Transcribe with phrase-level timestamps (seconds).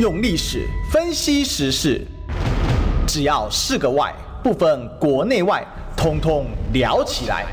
[0.00, 2.04] 用历史分析时事，
[3.06, 5.64] 只要是个“外”，不分国内外，
[5.96, 7.46] 通通聊起来。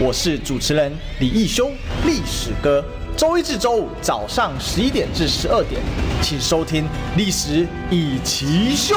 [0.00, 1.70] 我是主持人李义修，
[2.06, 2.82] 历史哥。
[3.14, 5.82] 周一至周五早上十一点至十二点，
[6.22, 6.84] 请收听
[7.14, 8.96] 《历史易起秀》。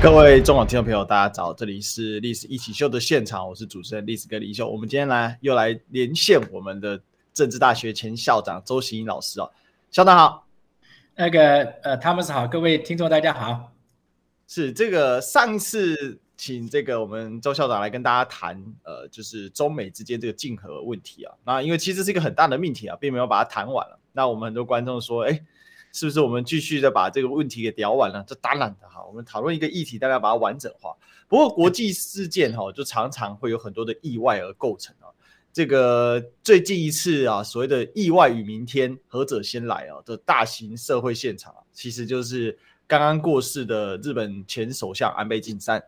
[0.00, 4.68] 各位中广听众朋友，大家早，这里是《历史一起秀》的现场，我是主持人历史哥李义修。
[4.70, 7.00] 我们今天来又来连线我们的
[7.34, 9.50] 政治大学前校长周行英老师哦，
[9.90, 10.47] 校长好。
[11.20, 13.72] 那个呃，汤姆斯好，各位听众大家好。
[14.46, 21.34] 是这个上一次请这个我们周校长来跟大家谈，呃，就是中美之间这个竞合问题啊。
[21.44, 23.98] 那因为其实是一个很大的命题啊，并没有把它谈完了。
[24.12, 25.42] 那我们很多观众说，哎，
[25.92, 28.22] 是不是我们继续的把这个问题给聊完了？
[28.24, 30.94] 这当然的哈，我们讨论一个议题，大家把它完整化。
[31.26, 34.94] 不过国际事件哈，就常常会有很多的意外而构成。
[35.58, 45.82] 这个最近一次啊，所谓的意外与明天，何者先来啊的大型社会现场，其实就是刚刚过世的日本前首相安倍晋三。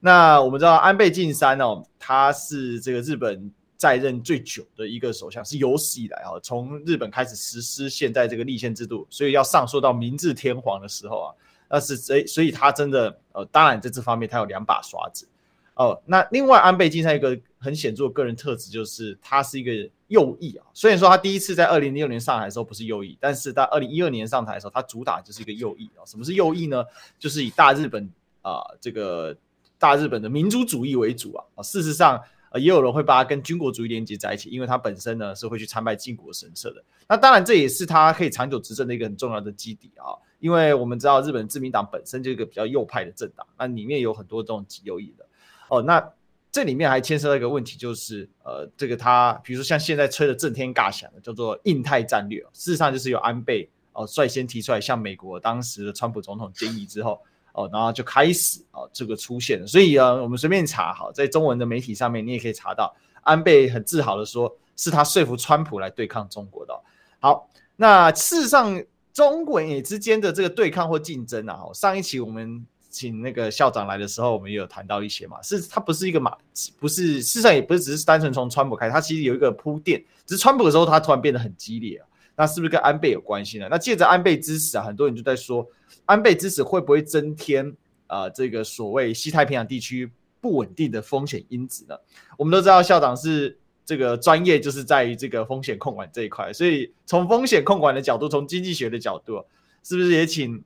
[0.00, 11.28] 那我们知道安倍晋三哦，他是这个日本在任最久的一个首相，是有史以来啊，从日本开始实施现在这个立宪制度，所以要上溯到明治天皇的时候啊，
[11.68, 15.28] 那是所以所以他真的呃，当然在这方面他有两把刷子。
[15.74, 19.72] 哦，那另外安倍晋三一个很显著的个人特质就是他是一个
[20.08, 20.66] 右翼啊。
[20.74, 26.04] 虽然说他第一次在二零零六年上台的时候不是右翼，但是在二零一二年上台的时候，他主打就是一个右翼啊。
[26.04, 26.84] 什么是右翼呢？
[27.18, 28.10] 就是以大日本
[28.42, 29.34] 啊、这个
[29.78, 31.44] 大日本的民族主义为主啊。
[31.54, 36.84] 啊，事实上呃也有人会把它跟军国主义连接在一起，因为他本身呢是会去参拜靖国神社的。
[37.08, 40.12] 那当然这也是他可以长久执政的一个很重要的基底啊。
[40.40, 45.26] 因为我们知道日本自民党本身就是一个比较右派的政党，那里面有很多这种极右翼的。
[45.70, 46.12] 哦，那
[46.52, 57.20] 这里面还牵涉到一个问题，就是呃，这个他比如说像现在吹的震天尬响的叫做印太战略，事实上就是由安倍哦、率先提出来向美国当时的川普总统建议之后
[57.52, 59.66] 哦、然后就开始哦、这个出现了。
[59.66, 62.92] 所以啊，我们随便查好，在中文的媒体上面你也可以查到，
[63.22, 66.74] 安倍很自豪的说，是他说服川普来对抗中国的。
[67.20, 72.66] 好，那事实上中国也之间的这个对抗或竞争啊，上一期我们。
[72.90, 76.36] 请那个校长来的时候，我们也有谈到一些嘛，是他不是一个马，
[76.78, 82.06] 不是，事实上也不是只是单纯从川普开始，它其实有一个铺垫，只是川普的时候，他突然变得很激烈啊，
[82.36, 83.68] 那是不是跟安倍有关系呢？
[83.70, 85.66] 那借着安倍支持啊，很多人就在说，
[86.04, 87.64] 安倍支持会不会增添
[88.08, 91.94] 啊、呃、这个所谓西太平洋地区不稳定的风险因子呢？
[92.36, 99.44] 我们都知道校长是这个专业就是在于这个风险控管这一块，所以从风险控管的角度，从经济学的角度，
[99.84, 100.56] 是不是也请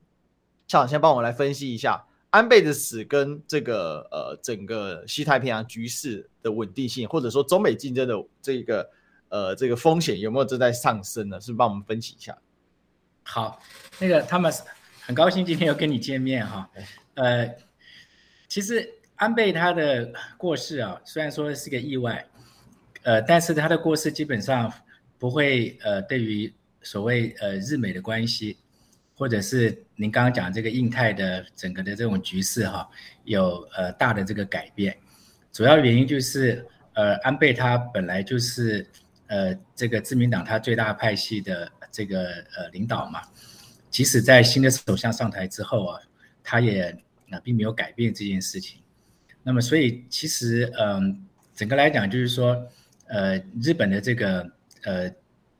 [0.66, 2.02] 校长先帮我们来分析一下？
[2.34, 8.90] 安倍的死跟这个呃整个西太平洋局势的稳定性，或者说中美竞争的这个
[9.28, 11.40] 呃这个风险有没有正在上升呢？
[11.40, 12.36] 是不是帮我们分析一下？
[13.22, 13.62] 好，
[14.00, 14.62] 那个 Thomas
[15.00, 16.68] 很高兴今天又跟你见面哈。
[17.14, 17.48] 呃，
[18.48, 18.84] 其实
[19.14, 22.26] 安倍他的过世啊，虽然说是个意外，
[23.04, 24.72] 呃，但是他的过世基本上
[25.20, 26.52] 不会呃对于
[26.82, 28.56] 所谓呃日美的关系。
[29.16, 32.88] 或者是您刚刚讲这个印太的整个的这种局势哈，
[33.22, 34.96] 有呃大的这个改变，
[35.52, 38.84] 主要原因就是呃安倍他本来就是
[39.28, 42.24] 呃这个自民党他最大派系的这个
[42.56, 43.22] 呃领导嘛，
[43.88, 46.00] 即使在新的首相上台之后啊，
[46.42, 46.90] 他也
[47.30, 48.80] 啊并没有改变这件事情。
[49.44, 52.66] 那么所以其实嗯、整个来讲就是说
[53.06, 54.50] 呃日本的这个
[54.82, 55.08] 呃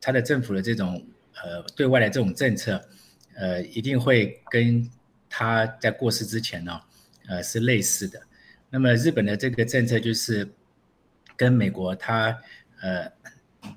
[0.01, 1.07] 他的政府的这种
[1.41, 2.85] 呃对外的这种政策。
[3.37, 4.89] 呃，一定会跟
[5.29, 6.81] 他在过世之前呢，
[7.27, 8.21] 呃，是类似的。
[8.71, 10.49] 那么日本的这个政策就是
[11.37, 12.37] 跟美国他
[12.81, 13.13] 呃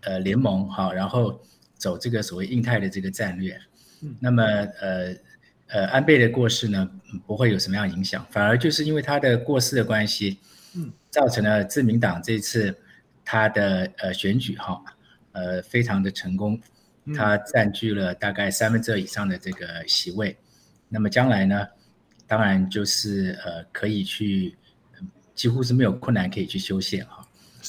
[0.01, 1.39] 呃联盟哈，然后
[1.75, 3.59] 走这个所谓印太的这个战略。
[4.19, 5.15] 那么呃
[5.67, 6.89] 呃安倍的过世呢，
[7.25, 10.37] 不会有什么样影响，反而就是因为他的过世的关系，
[11.09, 12.75] 造成了自民党这次
[13.25, 14.79] 他的呃选举哈，
[15.31, 16.59] 呃非常的成功。
[17.15, 20.35] 他占据了大概三分之二以上的这个席位，
[20.89, 21.65] 那么将来呢，
[22.27, 24.57] 当然就是呃可以去，
[25.33, 27.25] 几乎是没有困难可以去修宪哈。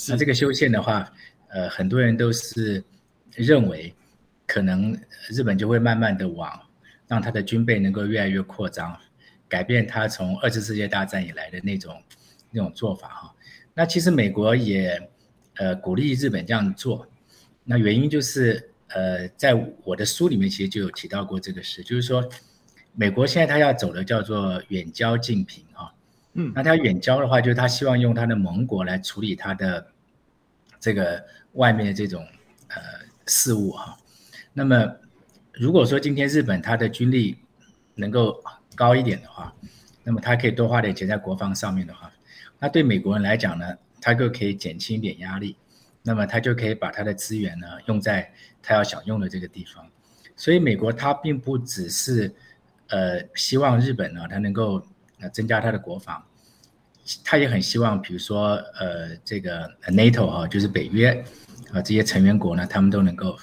[0.08, 1.12] 那这个修宪的话，
[1.50, 2.82] 呃很多人都是
[3.32, 3.94] 认为，
[4.46, 4.98] 可能
[5.30, 6.60] 日本就会慢慢的往
[7.06, 8.98] 让他的军备能够越来越扩张，
[9.48, 12.02] 改变他从二次世界大战以来的那种
[12.50, 13.34] 那种做法哈。
[13.74, 15.10] 那其实美国也
[15.56, 17.06] 呃鼓励日本这样做，
[17.62, 18.67] 那原因就是。
[18.88, 19.55] 呃，在
[19.85, 22.26] 我的书里面其实就有提到过这个事，就是说，
[22.94, 25.93] 美国现在他要走的叫做远交近平哈，
[26.35, 29.87] 嗯，那他远交的话，就是他希望用他的盟国来处理他的
[30.81, 32.26] 这个外面的这种
[32.69, 32.76] 呃
[33.26, 33.96] 事务哈。
[34.52, 34.96] 那么
[35.52, 37.37] 如果说今天日本他的军力
[37.94, 38.43] 能够
[38.75, 39.55] 高一点的话，
[40.02, 42.11] 那么他可以多花点钱在国防上面的话，
[42.58, 45.56] 那对美国人来讲呢，他就可以减轻一点压力，
[46.02, 48.32] 那么他就可以把他的资源呢用在
[48.62, 49.87] 他要想用的这个地方。
[50.37, 52.34] 所以美国他并不只是
[52.88, 54.82] 呃希望日本呢他能够
[55.20, 56.22] 呃增加他的国防，
[57.25, 61.25] 他也很希望比如说呃这个 NATO 哈就是北约
[61.72, 63.37] 啊这些成员国呢他们都能够。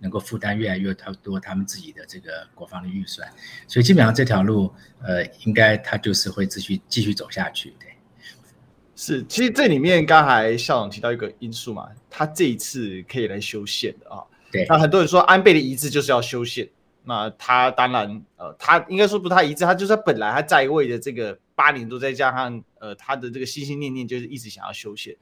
[0.00, 3.28] 能够负担越来越多他们自己的这个国防的预算，
[3.66, 4.72] 所以基本上这条路，
[5.02, 7.74] 呃，应该他就是会继续继续走下去。
[7.80, 7.92] 对，
[8.94, 14.22] 是，其实这里面刚才校长提到一个因素嘛，他这一次可以来修宪的啊。
[14.50, 16.68] 对，那很多人说安倍的遗志就是要修宪，
[17.04, 25.14] 那他当然，呃，他应该说不是他遗志，他就是他本来他在位的这个八年多，再加上呃他的这个心心念念就是一直想要修宪。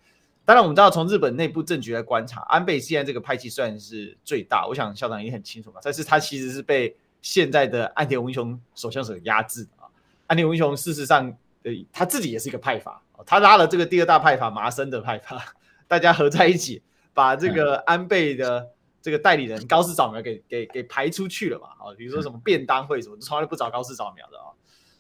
[0.44, 9.90] 当然，我们知道从日本内部政局来观察，安倍现在这个派系虽然是最大，我想校长也很清楚嘛，但是他其实是被现在的岸田文雄首相所压制的啊。
[10.29, 11.26] 岸田文雄事实上，
[11.64, 15.44] 呃，他自己也是一个派阀，他拉了这个第二大派阀麻生的派阀，
[15.88, 16.81] 大家合在一起，
[17.12, 18.69] 把这个安倍的
[19.06, 21.69] 这个代理人高市早苗给给给排出去了嘛。
[21.79, 24.50] 啊，比如说什么便当会什么，从来不找高市早苗的啊。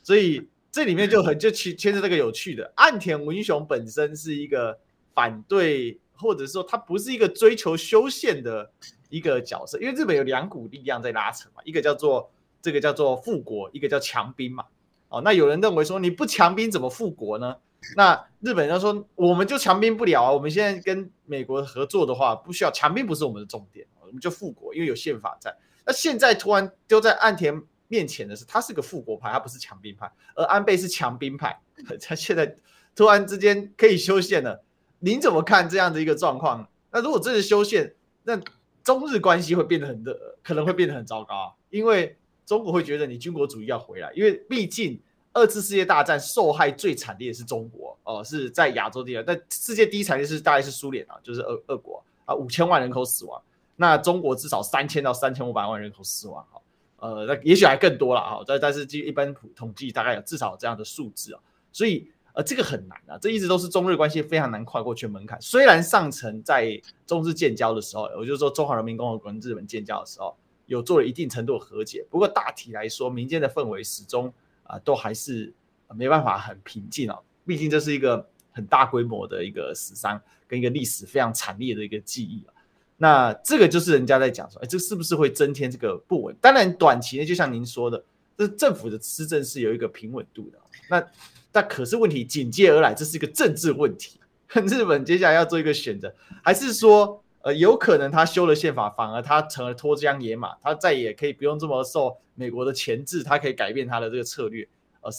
[0.02, 4.78] 所以这里面就很就牵牵涉这个有趣的，岸田文雄本身是一个。
[5.16, 8.70] 反对，或者说他不是一个追求修宪的
[9.08, 12.30] 一个角色，因为日本有两股力量在拉扯嘛，一个叫做
[12.60, 14.66] 这个叫做复国，一个叫强兵嘛。
[15.08, 17.56] 哦，那有人认为说你不强兵怎么复国呢？
[17.96, 25.56] 那日本人说我们就强兵不了啊，我们现在跟美国合作的话，不需要强兵，不是我们的重点，我们就复国，因为有宪法在。
[25.84, 31.60] 那现在突然丢在岸田面前的是，他是个复国派，他不是强兵派，而安倍是强兵派，
[32.02, 32.56] 他现在
[32.94, 34.64] 突然之间可以修宪了。
[34.98, 36.68] 您怎么看这样的一个状况？
[36.90, 37.94] 那如果真的修宪，
[38.24, 38.40] 那
[38.82, 41.54] 中日关系会变得很的，可能会变得很糟糕。
[41.70, 42.16] 因为
[42.46, 45.00] 中国会觉得你军国主义要回来，因为毕竟
[45.32, 49.22] 二次世界大战受害最惨烈的是中国哦，是在亚洲地区。
[49.26, 53.40] 但世界第一惨烈是大概是苏联啊，就是俄俄国啊，五千万人口死亡。
[53.76, 56.60] 那中国至少三千到三千五百万人口死亡哈，
[56.96, 58.42] 呃，那也许还更多了哈。
[58.46, 61.40] 但但是据一般统计大概有至少有这样的数字啊，
[61.72, 62.10] 所以。
[62.36, 65.40] 呃，这个很难啊，这一直都是中日关系非常难跨过去的门槛。
[65.40, 70.36] 虽然上层在中日建交的时候，我就是说中华人民共和国跟日本建交的时候，
[70.66, 72.04] 有做了一定程度的和解。
[72.10, 74.30] 不过大体来说，民间的氛围始终
[74.64, 75.50] 啊、都还是
[75.94, 77.18] 没办法很平静哦。
[77.46, 82.52] 毕竟这是一个很大规模的一个死伤跟一个历史非常惨烈的一个记忆啊。
[82.96, 86.34] 那这个就是人家在讲说，哎，这是不是会增添这个不稳？
[86.40, 88.02] 当然，短期内就像您说的，
[88.36, 90.58] 这政府的施政是有一个平稳度的。
[90.88, 91.06] 那
[91.52, 94.20] 那可是问题紧接而来，这是一个政治问题。
[94.68, 104.66] 日本接下来要做一个选择，还是说，呃，有可能他修了宪法，反而他成了脱缰野马，他再也可以不用这么受美国的钳制，他可以改变他的这个策略。
[105.00, 105.10] 呃，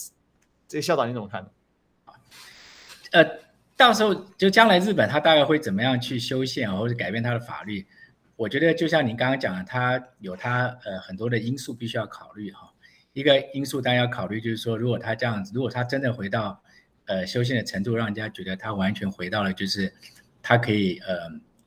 [0.66, 1.50] 这个校长你怎么看呢？
[3.12, 3.24] 呃，
[3.78, 7.86] 到时候就将来日本他大概会怎么样去修宪或者改变他的法律？
[8.34, 12.70] 我觉得就像您刚刚讲的，他有他呃很多的因素必须要考虑哈。
[13.12, 16.60] 一个因素大家要考虑，就是说，如果他这样子，如果他真的回到，
[17.06, 19.92] 呃，修宪的程度，让人家觉得他完全回到了，就是
[20.42, 21.16] 他可以，呃，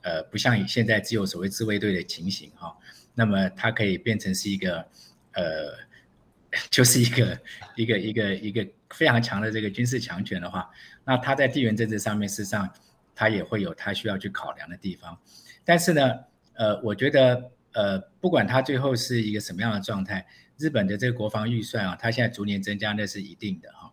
[0.01, 2.73] 呃，不像现在只有所谓自卫队的情形哈，
[3.13, 4.85] 那么他可以变成是一个，
[5.33, 5.73] 呃，
[6.69, 7.39] 就是一个
[7.75, 10.69] 一个一个一个非常强的这个军事强权的话，
[11.03, 12.69] 那他在地缘政治上面，事实上
[13.15, 15.17] 他也会有他需要去考量的地方。
[15.63, 16.19] 但是呢，
[16.53, 20.25] 呃，我觉得，呃，不管他最后是一个什么样的状态。
[20.57, 23.91] 日本的这个国防预算啊，它现在逐年增加，那是一定的哈。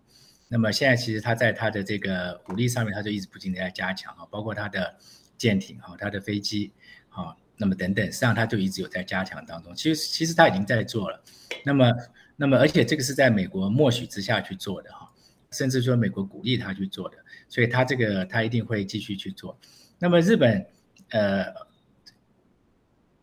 [0.48, 4.94] 那么现在其实它在它的这个武力上面，它就一直不停的在加强啊，包括它的
[5.38, 6.70] 舰艇哈、它的飞机
[7.08, 9.74] 哈，那么等等，实际上它就一直有在加强当中。
[9.74, 11.24] 其实其实它已经在做了。
[11.64, 11.90] 那么
[12.36, 15.07] 那么而且这个是在美国默许之下去做的哈，
[15.50, 17.17] 甚至说美国鼓励他去做的，
[17.49, 19.59] 所以他这个他一定会继续去做。
[19.99, 20.67] 那么日本
[21.11, 21.47] 呃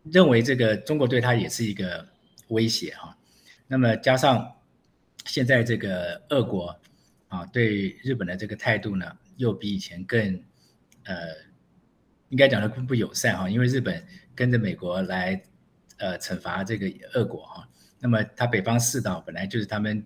[0.03, 2.07] 认为这个中国对他也是一个
[2.49, 3.17] 威胁哈。
[3.67, 4.55] 那么加上
[5.25, 6.79] 现在这个俄国
[7.27, 10.43] 啊，对日本的这个态度呢，又比以前更
[11.03, 11.15] 呃，
[12.29, 14.05] 应该讲的更不友善哈，因为日本
[14.35, 15.41] 跟着美国来
[15.97, 17.67] 呃惩罚这个俄国哈。
[17.99, 20.05] 那么它北方四岛本来就是他们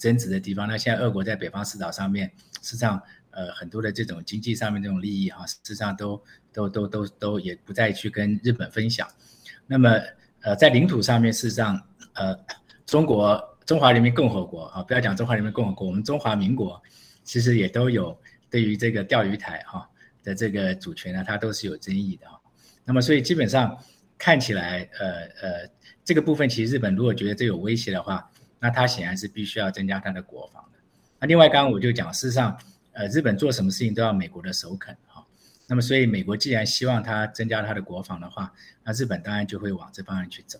[0.00, 6.20] 争执的地方，那现在俄国在北方四岛上面，实际上呃很多的这种经济上面这种利益哈，实际上都
[6.52, 9.06] 都都都都也不再去跟日本分享。
[9.68, 9.88] 那么
[10.40, 11.80] 呃在领土上面，事实上
[12.14, 12.36] 呃。
[12.86, 16.82] 中国中华人民共和国啊，不要讲中华人民共和国，我们中华民国
[17.22, 18.18] 其实也都有
[18.50, 19.88] 对于这个钓鱼台哈
[20.24, 22.32] 的这个主权呢，它都是有争议的啊。
[22.84, 23.78] 那么所以基本上
[24.18, 25.08] 看起来，呃
[25.40, 25.70] 呃，
[26.04, 28.28] 这个部分其实日本如果觉得这有威胁的话，
[28.60, 30.78] 那它显然是必须要增加它的国防的。
[31.18, 32.56] 那另外，刚刚我就讲，事实上，
[32.92, 35.26] 呃，日本做什么事情都要美国的首肯哈。
[35.66, 38.52] 那么，所以美国既然希望它增加它的国防的话，
[38.84, 40.58] 那日本当然就会往这方面去走。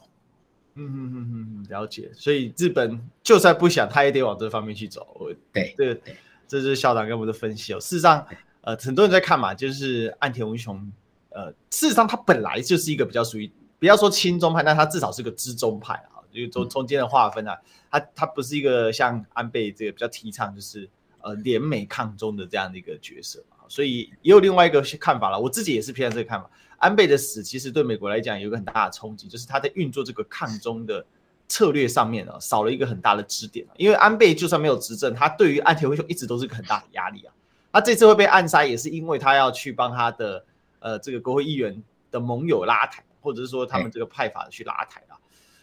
[0.74, 2.10] 嗯嗯嗯嗯，了解。
[2.14, 5.28] 所以日本就算不想，他也得往这方面去走。
[5.52, 6.16] 对，这个对，
[6.46, 7.80] 这是校长给我们的分析哦。
[7.80, 8.24] 事实上，
[8.60, 10.90] 呃，很多人在看嘛，就是岸田文雄，
[11.30, 17.58] 呃，事实上他本来就是一个比较属于，不要说亲中派，但他至少是个知中派啊，就中中间的划分啊，
[17.90, 20.88] 他他不是一个像安倍这个比较提倡就是
[21.20, 25.38] 呃联美抗中的这样的一个角色嘛，所以也有另外一个看法了。
[25.38, 26.50] 我自己也是偏向这个看法。
[26.78, 31.04] 安倍的死其实对美国来讲有一个很大的冲击，就是他在运作这个抗中的
[31.46, 33.66] 策略上面啊，少了一个很大的支点。
[33.76, 37.34] 因为安倍就算没有执政，他对于岸田文雄一直都是个很大的压力啊。
[37.72, 40.44] 他这次会被暗杀，也是因为他要去帮他的
[40.78, 45.09] 呃这个国会议员的盟友拉台，或者是说他们这个派阀去拉台啊。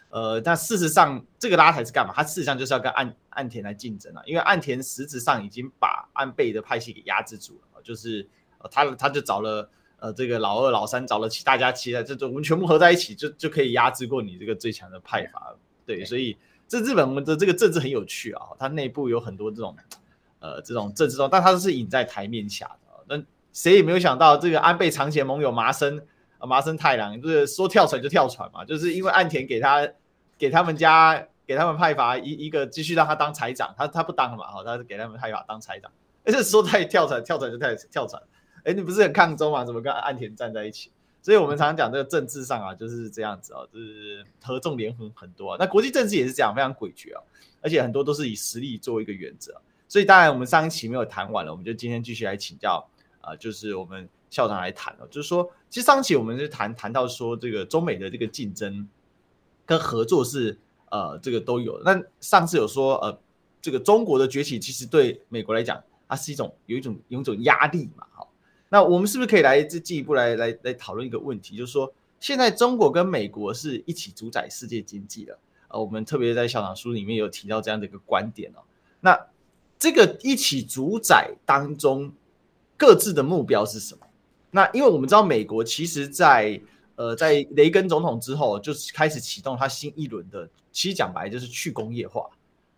[0.09, 2.13] 呃，但事实上这个拉台是干嘛？
[2.15, 4.21] 他事实上就是要跟岸岸田来竞争啊。
[4.25, 8.27] 因为岸田实质上已经把安倍的派系给压制住了，就是
[8.59, 9.69] 呃他他就找了。
[9.99, 15.55] 呃，这个老二、老三找了其大家期待，这种我们全部合在一起，就就可以压制过你这个最强的派阀。
[15.87, 16.37] 对，所以
[16.67, 19.75] 这日本的这个政治很有趣啊，它内部有很多这种
[20.37, 23.03] 呃这种政治中，但它都是隐在台面下的。
[23.07, 23.23] 那
[23.53, 25.99] 谁也没有想到，这个安倍长期盟友麻生
[26.37, 29.87] 啊，麻生太郎就是说跳船就跳船嘛，就是因为岸田给他
[30.37, 35.91] 给他们家给他们派阀一一个继续让他当财长，他他不当了嘛，好，他是给他们派阀当财长，
[36.23, 38.21] 而且说太跳船跳船就太跳船。
[38.63, 39.63] 哎，你不是很抗中吗？
[39.63, 40.91] 怎么跟岸田站在一起？
[41.21, 45.57] 所以我们常常讲这个政治上啊，就是这样子哦，就是合纵连横很多。
[45.57, 47.23] 那国际政治也是这样，非常诡谲啊，
[47.61, 49.53] 而且很多都是以实力作为一个原则。
[49.87, 52.85] 所以当然我们上一期没有谈完了，我们就今天继续来请教
[53.21, 58.87] 啊，就是我们校长来谈了，就是说，其实上期我们是谈谈到说这个中美的这个竞争
[59.65, 60.57] 跟合作是
[60.89, 61.81] 呃这个都有。
[61.83, 63.19] 那上次有说呃
[63.61, 68.27] 这个中国的崛起其实对美国来讲，它是一种有一种有一种压力嘛，哈。
[68.69, 75.37] 那我们是不是可以来这进一步来来来讨论一个问题，就是说现在中国跟美国是一起主宰世界经济的，
[75.69, 78.59] 呃，我们特别在校长书里面有提到这样的一个观点哦。
[78.99, 79.17] 那
[79.79, 82.11] 这个一起主宰当中
[82.75, 84.06] 各自的目标是什么？
[84.57, 86.59] 那因为我们知道美国其实在
[86.95, 92.27] 呃在雷根总统之后，就是开始启动他新一轮的，其实讲白就是去工业化，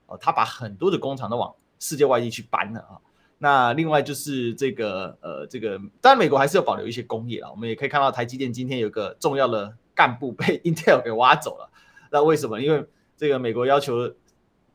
[0.07, 3.00] 哦，他把很多的工厂都往世界外地去搬了啊。
[3.38, 7.50] 那另外就是这个呃，这个当然美国还是有保留一些工业啊。
[7.50, 11.71] 我们也可以看到台积电今天有个重要的干部被 Intel 给挖走了。
[12.12, 12.62] 那为什么？
[12.62, 14.13] 因为这个美国要求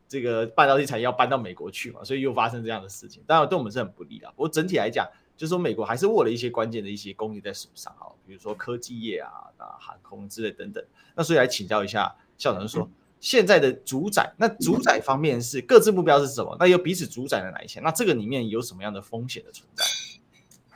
[0.08, 3.22] 这个半导体产业要搬到美国去嘛，所以又发生这样的事情。
[3.26, 4.26] 当然对我们是很不利的。
[4.28, 5.06] 不过整体来讲，
[5.36, 10.84] 就是说美国还是握了一些关键的一些工业在手上啊，比如说科技业啊、啊航空之类等等。
[11.14, 12.88] 那所以来请教一下校长说。
[13.20, 16.54] 现在的主宰，那主宰方面是各自目标是什么？
[16.60, 17.80] 那又彼此主宰了哪一些？
[17.80, 19.82] 那这个里面有什么样的风险的存在？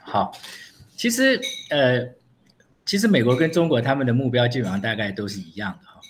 [0.00, 0.32] 好，
[0.96, 1.38] 其实
[1.68, 2.08] 呃，
[2.86, 6.00] 其实美国跟中国他们的目标基本上大概都是一样的哈。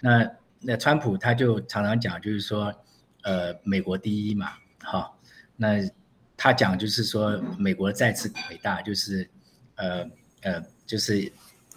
[0.00, 2.70] 那那川普他就常常讲，就是说
[3.22, 5.10] 呃，美国第一嘛，哈，
[5.56, 5.80] 那
[6.38, 9.28] 他讲就是说美国再次伟大，就是
[9.74, 10.08] 呃
[10.40, 11.30] 呃，就是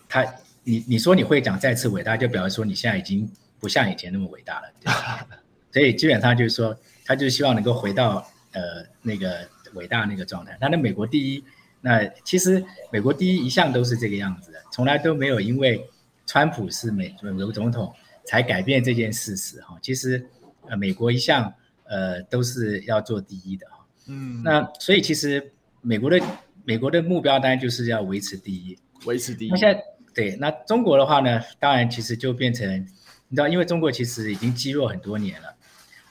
[0.08, 0.26] 他
[0.64, 3.30] 你你说你会讲再次伟大，就表示说你现在已经。
[3.62, 4.74] 不像以前那么伟大了，
[5.72, 6.76] 所以基本上就是说，
[7.06, 10.58] 他就希望能够回到呃那个伟大那个状态。
[10.60, 11.44] 他的美国第一，
[11.80, 15.88] 那其实美国第一一向都是这个样子的，从来都没有因为
[16.26, 17.94] 川普是美美国总统
[18.26, 19.78] 才改变这件事实哈。
[19.80, 20.28] 其实
[20.68, 21.54] 呃美国一向
[21.84, 23.81] 呃都是要做第一的哈。
[24.08, 26.20] 嗯，那所以其实美国的
[26.64, 29.50] 美国的目标当然就是要维持第一，维持第一。
[29.50, 32.88] 那现在对，那中国的话呢，当然其实就变成。
[33.34, 35.56] 你知道，因为中国其实已经积弱很多年了，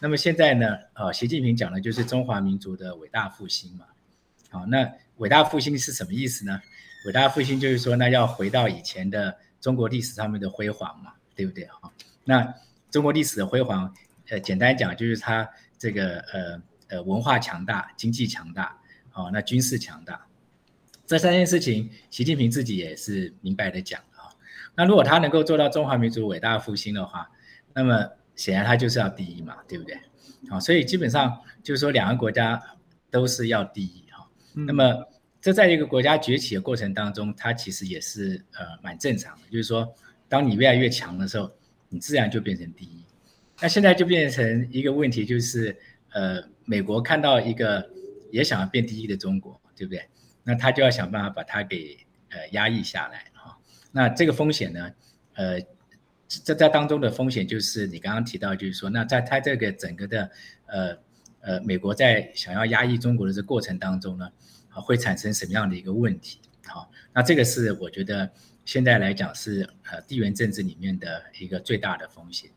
[0.01, 3.85] 那么现在呢，呃，习近平讲的就是中华民族的伟大复兴嘛。
[4.49, 6.63] 好，那伟大复兴是什么意思呢？
[7.05, 11.67] 伟大复兴就是说，那要回到以前的中国历史上面的辉煌嘛，对不对？
[11.67, 11.93] 好，
[12.25, 12.55] 那
[12.91, 13.95] 中国历史的辉煌，
[14.31, 15.47] 呃，简单讲就是它
[15.79, 16.59] 这个呃
[16.91, 18.79] 呃文化强大，经济强大，
[19.09, 20.27] 好，那军事强大，
[21.07, 24.01] 这三件事情，习近平自己也是明白的讲。
[24.77, 27.29] 那如果他能够做到中华民族伟大复兴的话，
[27.75, 29.99] 那么显然他就是要第一嘛，对不对？
[30.49, 32.59] 好，所以基本上就是说两个国家
[33.11, 34.27] 都是要第一哈。
[34.55, 35.05] 那么
[35.41, 39.93] 这在一个国家崛起的过程当中，它其实也是呃蛮正常的，就是说
[40.29, 41.51] 当你越来越强的时候，
[41.89, 43.05] 你自然就变成第一。
[43.61, 45.77] 那现在就变成一个问题，就是
[46.13, 47.91] 呃美国看到一个
[48.31, 50.09] 也想要变第一的中国，对不对？
[50.43, 51.99] 那他就要想办法把它给
[52.31, 53.25] 呃压抑下来。
[53.93, 54.93] 那这个风险呢，
[55.35, 55.61] 呃，
[56.29, 60.31] 这在当中的风险就是你刚刚提到，就是说，那在它这个整个的
[60.67, 60.97] 呃
[61.41, 64.31] 呃，美国在想要压抑中国的这过程当中呢，
[64.69, 66.39] 会产生什么样的一个问题？
[66.65, 68.31] 好，那这个是我觉得
[68.65, 72.49] 现在来讲是呃地缘政治里面的一个最大的风险。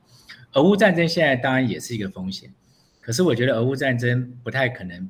[0.52, 2.54] 俄乌战争现在当然也是一个风险，
[3.04, 5.08] 可是我觉得俄乌战争不太可能，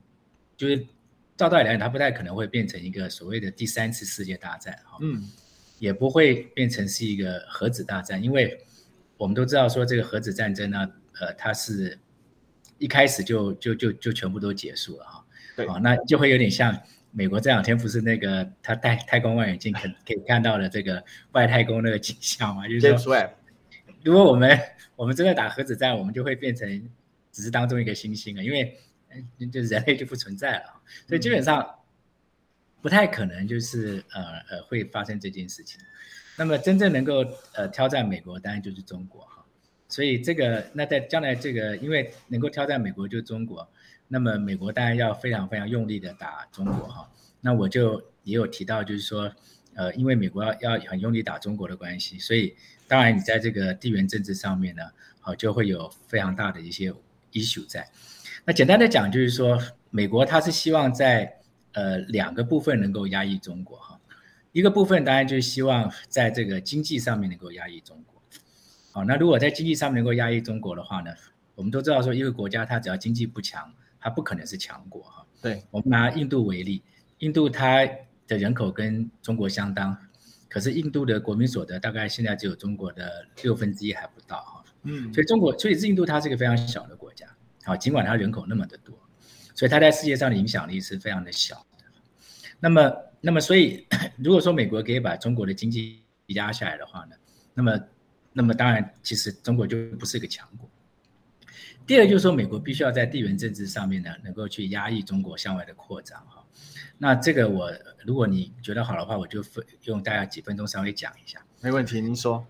[0.58, 0.86] 就是
[1.38, 4.98] 照道理来讲，它不太可能会变成一个所谓的第三次世界大战哈。
[5.00, 5.24] 嗯。
[5.80, 8.58] 也不会变成是一个核子大战，因为
[9.18, 12.00] 我们都知道说这个核子战争呢，呃，它是
[12.78, 15.26] 一开始就就就就全部都结束了哈。
[15.58, 16.80] 对，哦，那就会有点像
[17.12, 22.66] 美国这两天不是那个他戴太空望远镜可可以看到的这个外太空那个景象嘛？
[22.66, 23.18] 就是说，
[24.04, 24.58] 如果我们
[24.96, 26.90] 我们真的打核子战，我们就会变成
[27.34, 28.78] 只是当中一个星星了，因为
[29.52, 31.80] 就人类就不存在了，所以基本上。
[32.84, 35.80] 不太可能，就是呃呃会发生这件事情。
[36.38, 37.24] 那么真正能够
[37.54, 39.46] 呃挑战美国，当然就是中国哈。
[39.88, 43.66] 所以这个那在将来这个，因为能够挑战美国就是中国，
[44.10, 47.10] 那么美国当然要非常非常用力的打中国哈。
[47.40, 49.34] 那我就也有提到，就是说
[49.76, 52.54] 呃，因为美国要要很用力打中国的关系，所以
[52.86, 54.84] 当然你在这个地缘政治上面呢，
[55.22, 56.94] 好就会有非常大的一些
[57.34, 57.90] issue 在。
[58.46, 61.40] 那简单的讲，就是说美国它是希望在
[61.74, 64.00] 呃，两个部分能够压抑中国哈，
[64.52, 68.22] 一个部分当然就是希望在这个经济上面能够压抑中国，
[68.92, 71.12] 好，那如果在经济上面能够压抑中国的话呢，
[71.56, 75.26] 我们都知道说一个国家它只要经济不强，它不可能是强国哈。
[75.42, 76.84] 对，我们拿印度为例，
[77.18, 77.84] 印度它
[78.28, 79.98] 的人口跟中国相当，
[80.48, 84.53] 可是印度的国民所得大概现在只有中国的六分之一还不到哈。
[84.84, 87.28] 嗯，所以中国，所以印度它是一个非常小的国家，
[87.64, 88.96] 好，尽管它人口那么的多。
[89.56, 91.86] 所以它在世界上的影响力是非常的小的。
[92.60, 93.86] 那么，那么，所以
[94.18, 97.16] 如果说美国可以把中国的经济压下来的话呢，
[97.54, 97.80] 那么，
[98.34, 100.68] 那么当然，其实中国就不是一个强国。
[101.86, 106.44] 第二就是说，美国必须要在地缘政治上面呢，能够去压抑中国向外的扩张哈。
[106.98, 107.72] 那这个我，
[108.06, 111.46] 如果你觉得好的话，我就分用大概几分钟稍微讲一下。
[111.62, 112.48] 没问题，您说。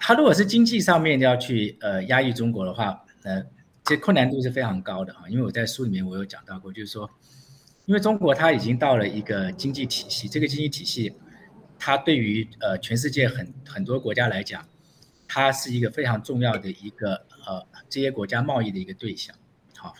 [0.00, 3.44] 他如果是经济上面要去呃压抑中国的话，呃。
[3.82, 7.10] 这困难度是非常高的哈，因为我在书里面我有讲到过，就是说，
[7.86, 11.12] 因为中国它已经到了一个经济体系，这个经济体系，
[11.76, 14.64] 它对于呃全世界很很多国家来讲，
[15.26, 17.14] 它是一个非常重要的一个
[17.46, 19.34] 呃这些国家贸易的一个对象，
[19.76, 19.92] 好，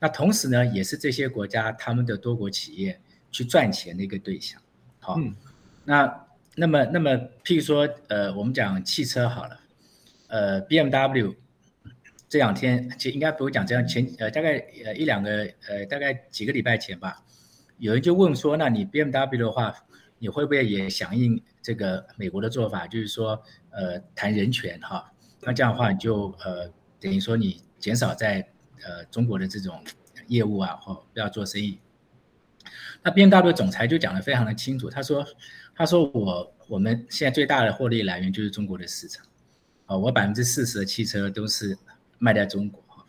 [0.00, 4.60] 那同时呢，也是这些国家他们的多国企业去赚钱的一个对象，
[4.98, 5.36] 好，嗯、
[5.84, 6.23] 那
[6.56, 7.10] 那么那么
[7.44, 9.60] 譬如说呃我们讲汽车好了，
[10.28, 11.36] 呃 BMW。
[12.26, 17.22] 这两天其应该不会讲这样，前呃大概呃一两个呃大概几个礼拜前吧，
[17.78, 19.72] 有人就问说，那你 BMW 的话，
[20.18, 23.40] 你会不会也响应这个美国的做法，就是说
[23.70, 25.12] 呃谈人权哈？
[25.42, 28.44] 那这样的话你就呃等于说你减少在
[28.82, 29.84] 呃中国的这种
[30.26, 31.78] 业务啊，或不要做生意。
[33.04, 35.24] 那 BMW 总裁就讲得非常的清楚，他说
[35.74, 39.24] 他说我我们现在最大的获利来源就是中国的市场，
[39.86, 41.76] 啊，我百分之四十的汽车都是。
[42.16, 43.04] 卖在中国哈，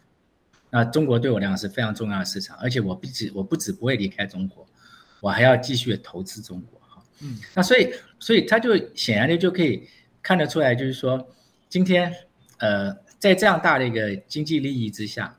[0.70, 4.68] 那中国对我来讲是非常重要的市场，而且我不止我不止不会离开中国，
[5.22, 7.02] 我还要继续的投资中国哈。
[7.22, 9.88] 嗯，那所以所以他就显然的就可以
[10.22, 11.26] 看得出来，就是说
[11.70, 12.14] 今天
[12.58, 15.38] 呃在这样大的一个经济利益之下，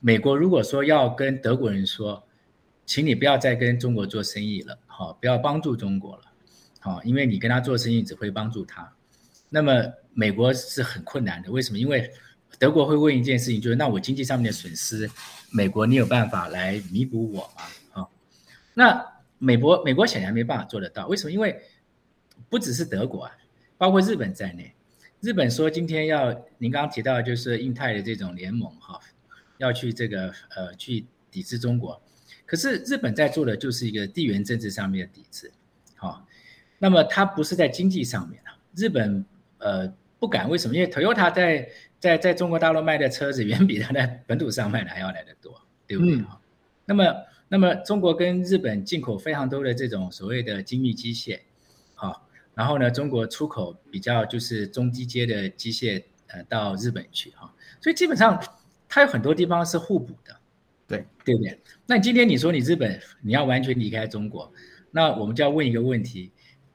[0.00, 2.26] 美国如果说要跟德国人说，
[2.84, 6.22] 请你不要再跟中国做生意了，好，不要帮助中国了，
[6.84, 8.92] 好，因为你跟他做生意只会帮助他，
[9.48, 9.72] 那么
[10.12, 11.78] 美国是很困难的，为什么？
[11.78, 12.12] 因为
[12.58, 15.10] 德国会问一件事情，就是那我经济上面的损失，
[15.50, 18.02] 美国你有办法来弥补我吗？
[18.02, 18.08] 啊，
[18.74, 19.02] 那
[19.38, 21.32] 美国美国显然没办法做得到，为什么？
[21.32, 21.58] 因为
[22.50, 23.32] 不只是德国啊，
[23.78, 24.74] 包括日本在内，
[25.20, 29.00] 日本说今天要您刚刚提到就是印太的这种联盟哈，
[29.56, 31.98] 要去这个呃去抵制中国，
[32.44, 35.50] 可是日本在做的就是一个地缘政治上面的抵制，
[35.96, 36.26] 好，
[36.84, 39.24] 那么它不是在经济上面啊，日本
[39.56, 40.74] 呃不敢，为什么？
[40.74, 41.66] 因为 Toyota 在
[41.98, 46.16] 在在中国大陆卖的车子远比它在本土上卖的还要来得多，对不对？
[46.16, 46.26] 嗯、
[46.84, 47.16] 那么，
[47.48, 51.40] 那么中国跟日本进口非常多的这种所谓的精密机械，
[51.94, 58.38] 好，然后呢，中国出口比较就是中低阶的机械，呃，到日本去哈，所以基本上
[58.90, 60.36] 它有很多地方是互补的，
[60.86, 61.58] 对，对不对？
[61.86, 64.52] 那今天你说你日本你要完全离开中国，
[64.90, 66.30] 那我们就要问一个问题：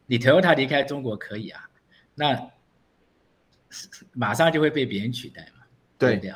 [0.09, 1.69] 你 Toyota 离开中国可以啊？
[2.15, 2.51] 那
[4.13, 5.63] 马上就会被别人取代嘛？
[5.99, 6.33] 对不对？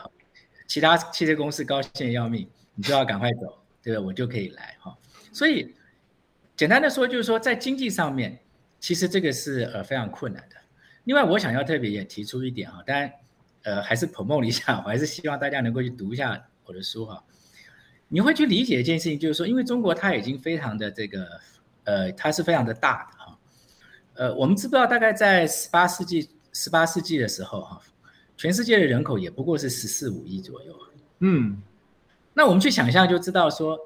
[0.68, 4.02] 其他汽车公司高兴要命，你就要赶快走，对吧？
[4.02, 4.96] 我就可以来哈。
[5.32, 5.74] 所以
[6.56, 8.38] 简单的说，就是说在经济上面，
[8.80, 10.56] 其实这个是呃非常困难的。
[11.06, 13.12] 另外，我想要特别也提出一点哈，当然，
[13.64, 17.24] 呃，还是 promote 一下，我还是希望大家能够去读一下我的书哈。
[18.08, 21.42] 你会去理解一件事情，就是说，因为中国它已经非常的这个，
[21.86, 23.23] 呃，它是非常的大的哈。
[24.16, 27.82] 呃，我们知不知道大概在十八世纪十八世纪的时候哈，
[28.38, 30.78] 全世界的人口也不过是十四五亿左右。
[31.20, 31.62] 嗯，
[32.34, 33.80] 那我们去想象就知道说，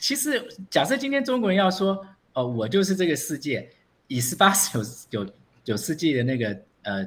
[0.00, 3.68] 其实假设今天中国人要说，哦，我就是这个世界，
[4.06, 5.32] 以十八九九
[5.64, 7.06] 九世纪的那个呃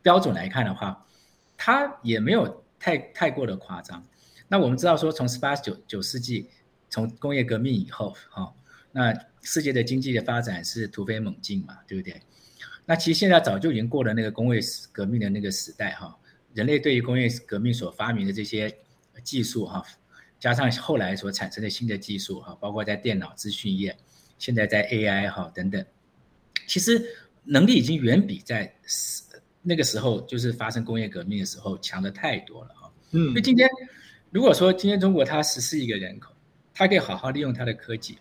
[0.00, 1.04] 标准来看的话，
[1.56, 4.02] 它也没有太太过的夸张。
[4.48, 6.48] 那我们知道说，从十八九九世纪，
[6.88, 8.52] 从工业革命以后，哈、哦，
[8.90, 12.20] 那世界的经济的发展是突飞猛进嘛，对不对？
[12.86, 14.60] 那其实现在早就已经过了那个工业
[14.92, 16.14] 革命的那个时代，哈、哦，
[16.54, 18.74] 人类对于工业革命所发明的这些
[19.22, 19.84] 技术，哈、哦，
[20.38, 23.96] 加上后来所产生的新的技术，哈、哦，包括在电脑、资讯业，
[24.38, 25.84] 现在在 AI 哈、哦、等等，
[26.66, 27.02] 其实
[27.44, 28.74] 能力已经远比在
[29.62, 32.92] 那个时候就是发生工业革命的时候强的太多了，哈、哦。
[33.12, 33.68] 嗯，所以今天。
[34.32, 36.32] 如果说今天中国它十四亿个人口，
[36.72, 38.16] 它可以好好利用它的科技，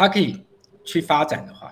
[0.00, 0.42] 它可以
[0.82, 1.70] 去发展的话，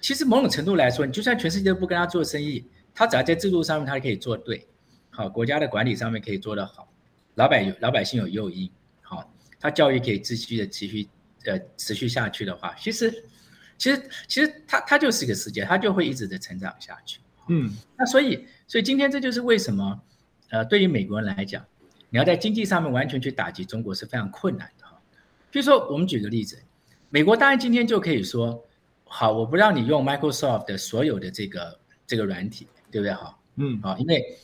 [0.00, 4.66] 其实某种程度来说，你就算全世界都不跟他做生意，他只要在制度上面他可以做对，
[5.10, 6.90] 好，国家的管理上面可以做得好，
[7.34, 8.70] 老百有老百姓有诱因，
[9.02, 11.06] 好，他教育可以持续的持续
[11.44, 13.24] 呃持续下去的话，其实
[13.76, 17.20] 其实其实他他就是一个世界，他就会一直的成长下去。
[17.48, 20.00] 嗯，那所以所以今天这就是为什么
[20.48, 21.62] 呃对于美国人来讲。
[22.12, 25.00] 你要在经济上面完全去打击中国是非常困难的哈。
[25.48, 26.60] 比如说，我们举个例子，
[27.12, 28.64] 美国当然今天就可以说，
[29.04, 33.36] 好，我不让你用 Microsoft 的所有的这个这个软体，对不对哈？
[33.56, 34.38] 嗯，好，因为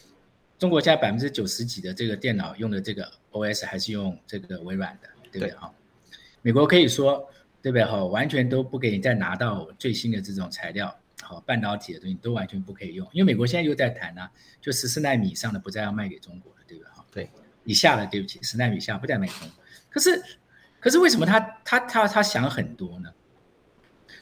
[0.58, 5.72] 中国现在百分之九十几的这个电脑用的这个 OS 还是用这个微软的，对不对哈？
[6.42, 7.24] 美国可以说，
[7.62, 8.04] 对不对哈？
[8.04, 17.06] 完全都不给你再拿到最新的这种材料，好，半导体的东西都完全不可以用，因为美国现在又在谈呢、啊，就十四奈米以上的不再要卖给中国了，对不对哈？
[17.12, 17.30] 对。
[17.64, 19.48] 以下的，对不起，十纳米以下不再卖中国。
[19.90, 20.22] 可是，
[20.86, 23.10] 可是为什么他他他他想很多呢？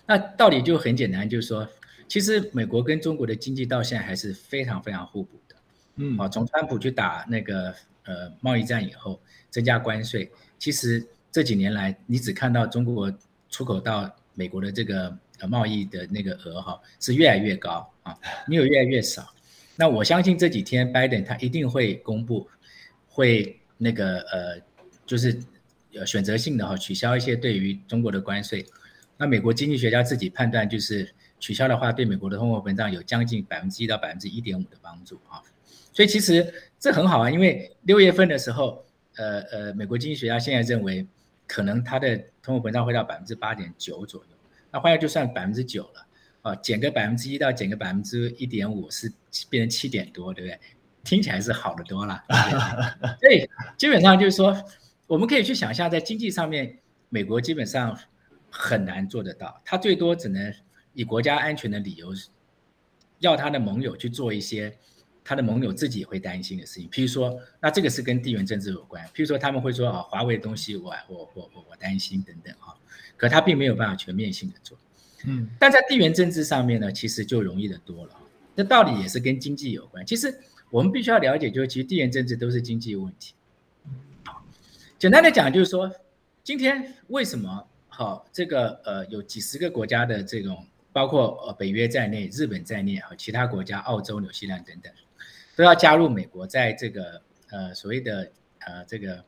[0.06, 1.68] 那道理就很简单，就是说，
[2.08, 5.54] 其实美国跟中国的经济到现在还是非常非常互补的。
[5.96, 7.74] 嗯，好，从川普去打那个
[8.04, 13.12] 呃贸易战以后，增加关税，其实这几年来，你只看到中国
[13.50, 19.34] 出口到美国的这个呃贸易的那个额哈是越来越高啊，没有越来越少。
[19.76, 22.48] 那我相信这几天拜登他一定会公布。
[23.06, 24.60] 会那个呃，
[25.04, 25.38] 就是
[25.96, 28.64] 呃选择性的哈取消一些对于中国的关税。
[29.16, 35.42] 那美国经济学家自己判断，就是取消的话，对美国的通货膨胀有将近百分之一到百分之一点五的帮助啊。
[35.92, 38.84] 所以其实这很好啊，因为六月份的时候，
[39.16, 41.06] 呃呃，美国经济学家现在认为，
[41.46, 44.26] 可能它的通货膨胀会到百分之八点九左右。
[44.72, 46.06] 那换下就算百分之九了
[46.42, 49.12] 啊，减个百分之一到减个百分之一点五，是
[49.48, 50.58] 变成七点多，对不对？
[51.04, 52.20] 听起来是好的多了，
[53.20, 54.56] 所以基本上就是说，
[55.14, 56.76] 我们可以去想象，在经济上面，
[57.08, 57.96] 美国基本上
[58.50, 60.52] 很难做得到，他最多只能
[60.92, 62.12] 以国家安全的理由，
[63.20, 64.76] 要他的盟友去做一些
[65.22, 72.76] 他的盟友自己也会担心的事情，譬如说，那这个是跟地缘政治有关，譬如说他们会说啊，华为的东西我我我我我担心等等哈，
[73.16, 74.76] 可他并没有办法全面性的做，
[75.26, 78.16] 嗯，但在地缘政治上面呢，其实就容易得多了，
[78.56, 80.36] 那道理也是跟经济有关，其实。
[80.70, 83.32] 我们必须要了解，就是其实地缘政治都是经济问题。
[85.04, 85.94] 简单的讲，就是说，
[86.42, 94.90] 今天为什么好这个呃有几十个国家的这种，包括呃北约在内、日本在内和其他国家、澳洲、纽西兰等等，
[95.56, 99.22] 都要加入美国在这个呃所谓的呃这个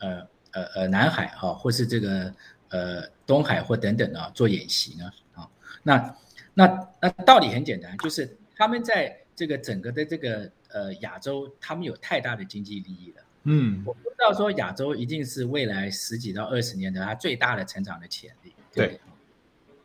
[0.00, 2.34] 呃呃呃南海哈，或是这个
[2.68, 5.10] 呃东海或等等啊做演习呢？
[5.32, 5.48] 啊，
[5.82, 6.14] 那
[6.52, 10.52] 那那道理很简单，就是他们在这个整个的这个。
[10.74, 13.22] 呃，亚洲他们有太大的经济利益了。
[13.44, 18.52] 嗯，我不知道说亚洲一定是未来十几到二十年的它最大的成长的潜力。
[18.72, 19.00] 对，对，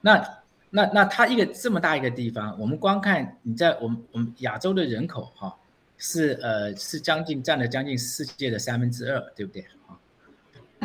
[0.02, 0.40] 那
[0.70, 5.54] 那那它一个这么大一个地方，我们光看你在我们我们亚洲的人口哈、哦，
[5.98, 9.66] 是呃是将近占了将近世界的三分之二，对不对？
[9.88, 9.98] 啊，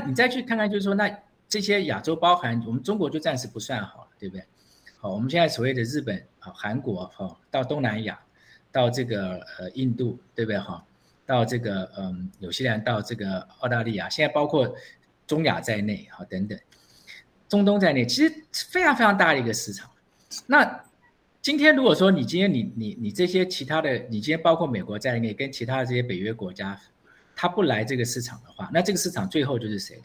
[0.06, 1.14] 你再去看看，就是说那
[1.48, 4.44] 这些亚洲包含我们中国就暂时不算好了，对不对？
[4.98, 8.18] 好，我们现在所谓的日本啊、韩国哈，到东南亚。
[8.74, 10.82] 到这个呃印度对不对哈？
[11.26, 14.74] 到这个嗯纽西兰，到这个澳大利亚，现在包括
[15.26, 16.58] 中亚在内哈等等，
[17.48, 18.34] 中东在内，其实
[18.70, 19.90] 非常非常大的一个市场。
[20.46, 20.84] 那
[21.40, 26.80] 今天如果说你今天你你你这些其他的，你今天包括美国在内，跟其他的这些北约国家，
[27.34, 30.04] 他不来这个市场的话，那这个市场最后就是谁的？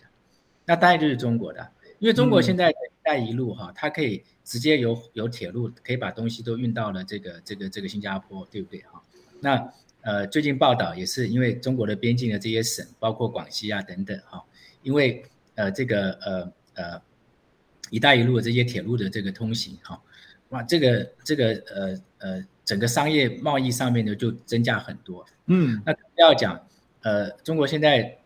[0.65, 9.01] 那当然就是中国的，因为中国现在一带一路哈，它可以直接有有铁路可以把东西都运到了这个这个这个新加坡，对不对哈？
[9.39, 14.43] 那呃最近报道也是因为中国的边境的这些省，包括广西啊等等哈，
[14.83, 15.23] 因为
[15.55, 17.01] 呃这个呃呃
[17.89, 20.01] 一带一路的这些铁路的这个通行哈，
[20.49, 26.67] 哇这个这个呃呃整个商业贸易上面呢就增加很多，嗯，那要讲
[27.01, 28.17] 呃中国现在。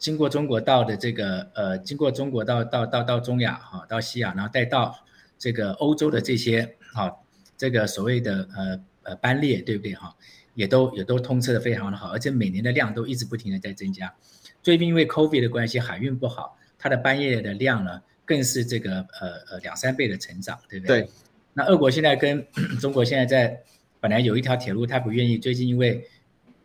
[0.00, 4.98] 经过中国到的这个呃，经过中国到到到到中亚哈，到西亚，然后再到
[5.38, 7.14] 这个欧洲的这些哈，
[7.58, 10.16] 这个所谓的呃呃班列，对不对哈？
[10.60, 14.14] 也都也都通车的非常的好，而且每年的量都一直不停的在增加。
[14.62, 21.02] 最近因为 COVID 的关系，海运不好，它的班列的量呢，更是这个呃呃两三倍的成长，对不对？
[21.02, 21.10] 对。
[21.54, 22.46] 那俄国现在跟
[22.80, 23.60] 中国现在在
[24.00, 26.06] 本来有一条铁路，他不愿意，最近因为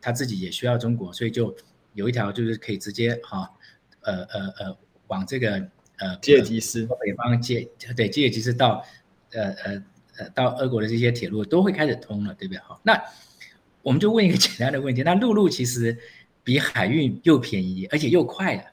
[0.02, 1.56] 他自己也需要中国，所以就。
[1.96, 3.50] 有一条就是可以直接哈，
[4.02, 4.78] 呃呃呃，
[5.08, 8.86] 往这个呃吉尔吉斯北方接，对吉尔吉斯到
[9.32, 9.84] 呃呃
[10.18, 12.60] 呃到俄国的这些铁路都会开始通了，对不对？
[12.60, 13.02] 好，那
[13.86, 15.96] 我们就问一个简单的问题： 那陆路其实
[16.44, 18.64] 比海运又便宜，而且又快了，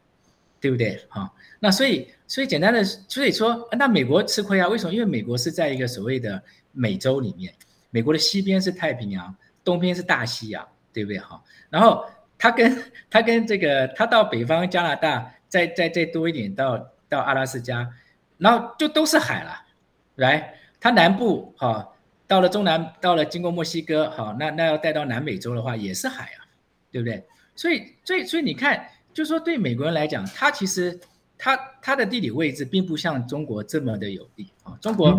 [0.59, 0.99] 对不对？
[1.11, 4.67] 哈，那所以所以简单的，所以说那美国吃亏啊？
[4.69, 4.95] 为什么？
[4.95, 7.53] 因为美国是在一个所谓的美洲里面，
[7.91, 11.19] 美国的西边是太平洋，东边是大西洋，对不对？
[11.19, 12.05] 哈，然后。
[12.39, 16.77] 他跟他跟这个，他到北方加拿大，再再再多一点到
[17.09, 17.89] 到阿拉斯加，
[18.37, 19.63] 然后就都是海了，
[20.17, 21.89] 来，他南部哈，
[22.33, 26.49] 到了中南，到了经过墨西哥，好，那那要带到南美洲的话也是海啊，
[26.91, 27.23] 对不对？
[27.55, 30.99] 所以所以所以你看，就是说对美国人来讲，他其实
[31.37, 34.73] 他他的地理位置并不像中国这么的有利啊。
[34.81, 35.15] 中国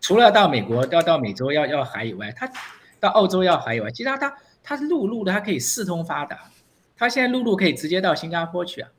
[0.00, 2.50] 除了到美国要到美洲要要海以外，他
[2.98, 4.34] 到澳洲要海以外，其他他。
[4.62, 6.50] 它是陆路的，它可以四通发达。
[6.94, 8.90] 他现在陆路可以直接到新加坡去啊，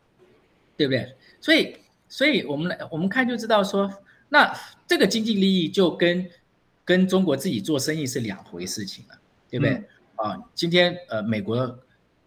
[0.76, 1.16] 对不对？
[1.40, 1.78] 所以，
[2.10, 3.90] 所以我们来我们看就知道说，
[4.28, 4.52] 那
[4.88, 6.28] 这个经济利益就跟
[6.92, 9.18] 跟中国自己做生意是两回事情了，
[9.50, 9.76] 对不对？
[10.18, 11.80] 嗯、啊，今天呃，美国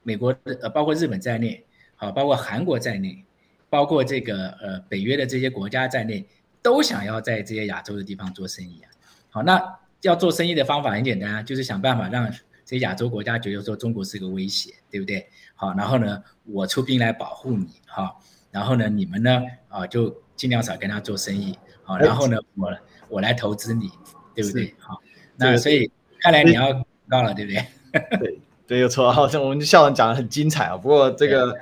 [0.03, 1.62] 美国的呃，包括日本在内，
[1.96, 3.22] 好、啊，包括韩国在内，
[3.68, 6.27] 包括这个呃北约的这些国家在内，
[6.62, 8.88] 都想要在这些亚洲的地方做生意啊。
[9.29, 12.33] 好，那要做生意的方法很简单啊，就是想办法让。
[12.66, 15.29] 这些亚洲国家觉得说中国是个威胁，对不对？
[15.55, 18.16] 好，然后呢，我出兵来保护你，哈，
[18.50, 22.74] 然后呢，你们呢，啊，就尽量少跟他做生意，好，然后呢，我
[23.11, 23.90] 我来投资你，
[24.35, 24.75] 对不对？
[24.79, 25.01] 好，
[25.37, 26.73] 那所以看来你要
[27.09, 28.18] 到了，对不对？
[28.18, 30.77] 对，对，有错，好像我们校长讲的很精彩啊。
[30.77, 31.57] 不过这个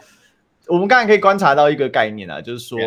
[0.66, 2.78] 我们刚才可以观察到一个概念啊，就是说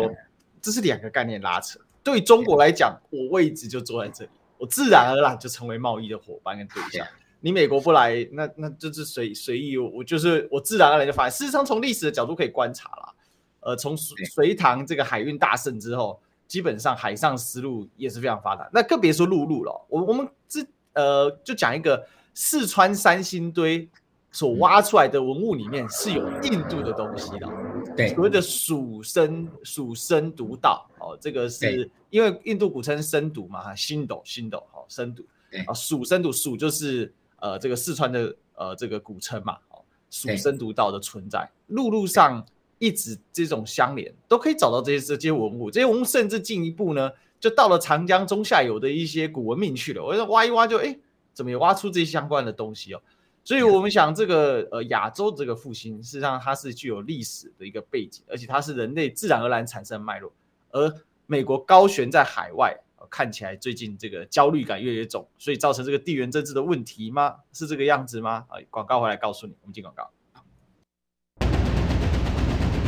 [0.60, 1.78] 这是两个概念拉扯。
[2.02, 7.06] 对中国来讲，我位置就坐在这里，我自然而然就成为贸易的伙伴跟对象。
[7.40, 11.38] 你美国不来，那那就是随随意，我就是我自然而然就发现。
[11.38, 13.12] 事实上，从历史的角度可以观察啦，
[13.60, 18.68] 呃，从隋唐这个海运大盛之后，基本上海上丝路也是非常发达。
[18.72, 19.86] 那更别说陆路了。
[19.88, 23.88] 我我们之呃，就讲一个四川三星堆
[24.30, 27.48] 所挖出来的文物里面是有印度的东西的，
[27.96, 30.88] 对，所谓的蜀生蜀生独道。
[30.98, 35.24] 哦，这个是因为印度古称生独嘛，哈，星斗星斗，好，生独。
[35.66, 37.12] 啊，蜀生独蜀就是。
[37.38, 42.44] 呃，这个四川的呃这个古称嘛，哦，蜀生独道的存在，陆路上
[42.78, 50.04] 一直这种相连，都可以找到这些这些文物，这些文物甚至进一步呢，就到了长江中下游的一些古文明去了。
[50.04, 50.98] 我说挖一挖就哎，
[51.32, 53.00] 怎么也挖出这些相关的东西哦？
[53.44, 60.32] 所以我们想，这个呃亚洲这个复兴，实际上它是具有历史的一个背景，而且它是人类自然而然产生的脉络，
[60.70, 60.92] 而
[61.26, 62.76] 美国高悬在海外。
[63.08, 67.36] 看起来最近这个焦虑感越来越重，所以造成这个地缘政治的问题吗？
[67.52, 68.44] 是这个样子吗？
[68.48, 70.10] 啊，广告回来告诉你，我们进广告。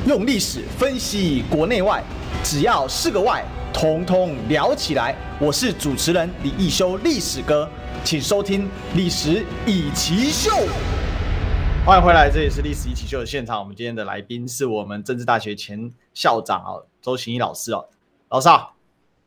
[0.08, 2.02] 用历史分析国内外，
[2.42, 3.44] 只要是个“外”，
[3.74, 5.14] 统统聊起来。
[5.38, 7.68] 我是主持人李易修，历史哥，
[8.02, 8.64] 请收听
[8.96, 10.64] 《历史易起 SHOW》。
[11.84, 13.60] 欢迎回来，这里是《历史易起 SHOW》的现场。
[13.60, 17.86] 我们今天的来宾是我们政治大学前校长哦，周行义老师哦，
[18.30, 18.76] 老师好。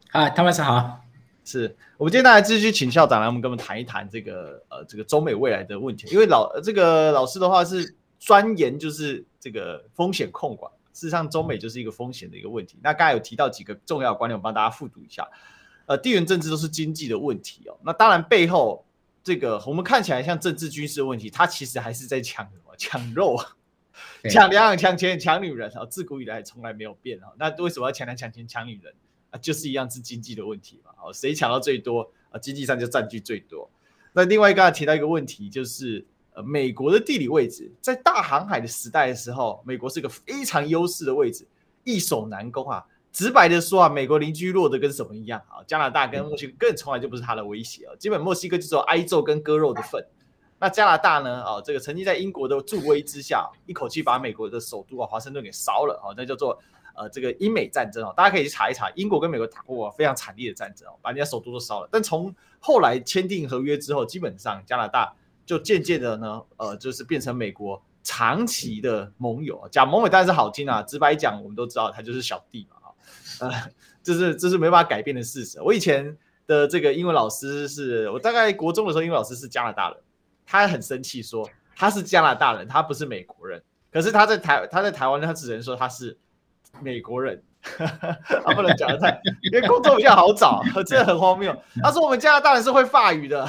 [0.10, 1.00] 啊，汤老师好，
[1.46, 6.08] 是我们今天大家继续请校长来，我们跟我们谈一谈这个呃这个中美未来的问题。
[6.12, 12.78] 因为老这个老师的话是专研就是这个风险控管，事实上中美就是一个风险的一个问题。
[12.84, 15.28] 那刚才有提到几个重要的观点，我帮大家复读一下。
[15.88, 17.76] 呃，地缘政治都是经济的问题哦。
[17.84, 18.86] 那当然背后
[19.24, 22.76] 这个我们看起来像政治军事的问题，它其实还是在抢什么？
[22.78, 23.36] 抢肉，
[24.30, 25.84] 抢粮、抢钱、抢女人啊！
[25.86, 27.28] 自古以来从来没有变啊。
[27.40, 28.94] 那为什么要抢粮、抢钱、抢女人？
[29.32, 33.70] 啊，就是一样是经济的问题嘛，哦，谁抢到最多啊，经济上就占据最多。
[34.14, 41.48] 那另外刚才提到一个问题，就是呃，美国的地理位置，在大航海的时代的时候，美国是一个非常优势的位置，
[41.84, 42.86] 易守难攻啊。
[43.12, 45.60] 直白的说啊，美国邻居弱的跟什么一样啊？
[45.68, 50.02] 加拿大跟墨西哥更从来就不是他的威胁啊，基本墨西哥就只有挨揍跟割肉的份。
[50.58, 51.44] 那加拿大呢？
[51.44, 56.58] 啊，这个曾经在英国的助威之下，一口气把美国的首都啊华盛顿给烧了啊，那叫做
[56.96, 61.90] 呃这个英美战争啊，大家可以去查一查，英国跟美国打过非常惨烈的战争哦，把人家首都都烧了。
[61.92, 65.14] 但从后来签订合约之后，基本上加拿大
[65.52, 69.68] 就渐渐的呢，呃，就是变成美国长期的盟友。
[69.70, 72.78] 讲盟友当然是好听啊，直白讲，我们都知道他就是小弟嘛。
[73.42, 73.52] 呃，
[74.02, 75.62] 这是这是没办法改变的事实。
[75.62, 79.98] 我以前的这个英文老师是我大概国中的时候，英文老师是加拿大人，
[80.46, 83.62] 他很生气说他是加拿大人，他不是美国人。
[83.92, 86.18] 可是他在台他在台湾，他只能说他是
[86.80, 91.56] 美国人，他 不能讲的太，因为工作比较好找， 真的很荒谬。
[91.82, 93.48] 他说我们加拿大人是会法语的，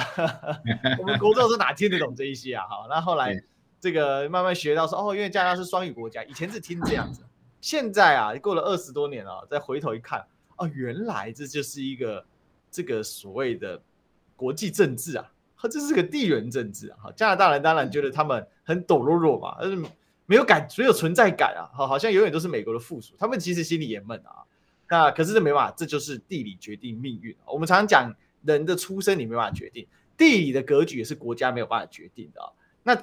[0.99, 2.63] 我们工作是哪听得懂这一些啊？
[2.69, 3.43] 好，那后来
[3.79, 7.23] 这个慢慢学到说哦，因为加拿大是双语国家，以前是听这样子。
[7.59, 10.23] 现在啊，过了二十多年了，再回头一看，
[10.57, 12.23] 哦，原来这就是一个
[12.69, 13.81] 这个所谓的
[14.35, 15.25] 国际政治啊，
[15.71, 17.09] 这是个地缘政治啊。
[17.15, 19.81] 加拿大人当然觉得他们很抖落落嘛，但是
[20.25, 23.13] 没有感，没有存在感啊，好，好像永远都是美国的附属。
[23.17, 24.43] 他们其实心里也闷啊。
[24.89, 27.35] 那可是这没办法，这就是地理决定命运。
[27.45, 32.49] 我们常常讲，人的出生你没办法决定，地理的格局也是国家没有办法决定的啊。
[32.83, 32.95] 那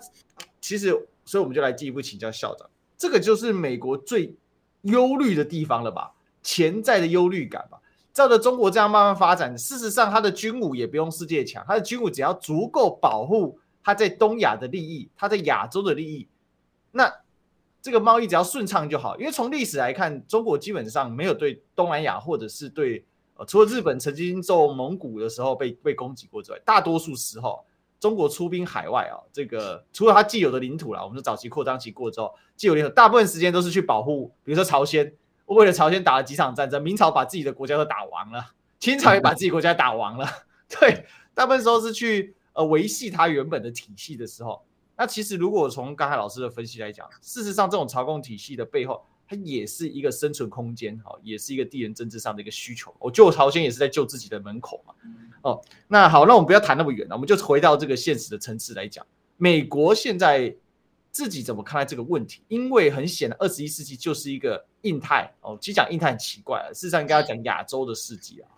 [0.61, 0.91] 其实，
[1.25, 4.35] 所以我们就来进一步请教校长，这个就是美国最。
[4.85, 6.11] 忧虑的地方了吧，
[6.43, 7.79] 潜在的忧虑感吧。
[8.15, 16.27] 照着中国这样慢慢发展，事实上，他的军武也不用世界强，他的军武只要足够保护他在东亚的利益，他在亚洲的利益，
[16.93, 17.13] 那
[17.83, 19.19] 这个贸易只要顺畅就好。
[19.19, 27.65] 因为从历史来看，中国基本上没有对东南亚或者是对呃，除了日本曾经受蒙古的时候被被攻击过之外，大多数时候。
[28.01, 35.13] 中国出兵海外啊，这个除了它既有的领土啦，我们说早期扩张期过之后，既有领土，大部分时间都是去保护，比如说朝鲜，
[35.45, 38.43] 为了朝鲜打了几场战争，明朝把自己的国家都打亡了，
[38.79, 40.27] 清朝也把自己国家打亡了，
[40.81, 44.65] 对，大部分时候是去呃维系它原本的体系的时候。
[45.01, 52.95] 那其实如果从刚才老师的分析来讲，事实上这种朝贡体系的背后，它也是一个生存空间，哈，也是一个地缘政治上的一个需求。
[52.99, 54.93] 我救朝鲜也是在救自己的门口嘛。
[55.41, 59.07] 哦，那好，那我们不要谈那么远了，我们就回到这个现实的层次来讲，
[59.39, 60.55] 美国现在
[61.11, 62.43] 自己怎么看待这个问题？
[62.49, 68.53] 因为很显然，二十一世纪就是一个印太哦，其实讲印太很奇怪啊，事实上应该要讲亚洲的世纪啊，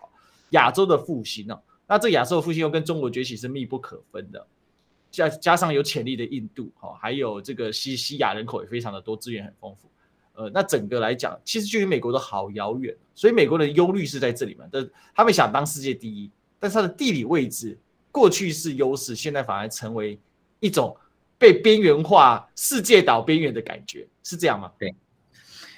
[0.49, 4.45] 亚洲的复兴呢，那这亚洲的复兴又跟中国崛起是密不可分的，
[5.13, 9.89] 加加上有潜力的印度，哈，还有这个西西亚人口也非常的多，资源很丰富，
[10.33, 16.29] 呃，那整个来讲，其实距离美国都好遥远，所以美国的忧虑是在这里面，但他们想当世界第一。
[16.59, 17.77] 但是它的地理位置
[18.09, 20.17] 过去是优势，现在反而成为
[20.61, 20.95] 一种
[21.37, 24.71] 被边缘化、世界岛边缘的感觉，是这样吗？
[24.79, 24.95] 对，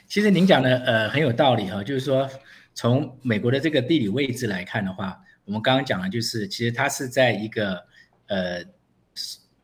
[0.08, 2.30] 其实您讲的呃很有道理哈，就是说
[2.76, 7.84] 从美国的这个地理位置来看的话，我们刚刚讲的就是其实它是在一个
[8.28, 8.64] 呃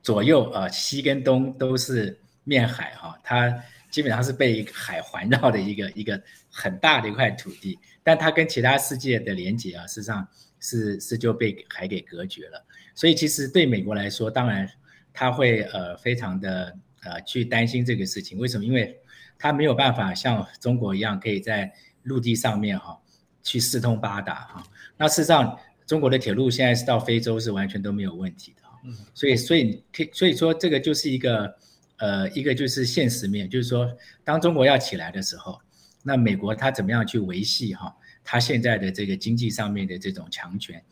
[0.01, 3.53] 左右啊、西跟东都是面海哈，它
[3.89, 10.27] 基本上是被海环绕的一个一个很大的一块土地，但它跟其他世界的连接啊，事实上。
[10.63, 14.69] 是是就被海给隔绝了，所以其实对美国来说，当然
[15.11, 18.37] 他会呃非常的呃去担心这个事情。
[18.37, 18.63] 为什么？
[18.63, 18.95] 因为
[19.39, 22.99] 他没有办法像中国一样可以在陆地上面哈、哦、
[23.41, 24.63] 去四通八达哈。
[24.97, 28.89] 那事实上，中国的铁路现在是到非洲是完全都没有问题的哈。
[29.13, 31.55] 所以所以可所以说这个就是一个
[31.97, 33.89] 呃一个就是现实面，就是说
[34.23, 35.59] 当中国要起来的时候，
[36.03, 37.95] 那美国他怎么样去维系哈？
[38.23, 40.83] 他现在的这个经济上面的这种强权，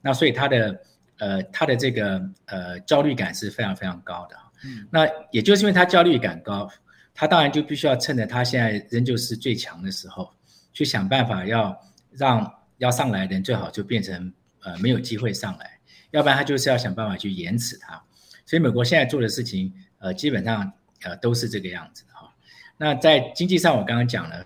[0.00, 0.80] 那所以他的
[1.18, 4.36] 呃他的这个呃焦虑感是非常非常高的。
[4.64, 6.70] 嗯，那也就是因为他焦虑感高，
[7.14, 10.32] 他当然就必须要趁着他现在仍旧是最强的时候，
[10.72, 11.78] 去想办法要
[12.10, 14.32] 让要上来的人最好就变成
[14.64, 15.77] 呃没有机会上来，
[16.10, 18.02] 要不然他就是要想办法去延迟它。
[18.46, 22.32] 所以美国现在做的事情呃基本上呃都是这个样子哈。
[22.76, 24.44] 那在经济上我刚刚讲了。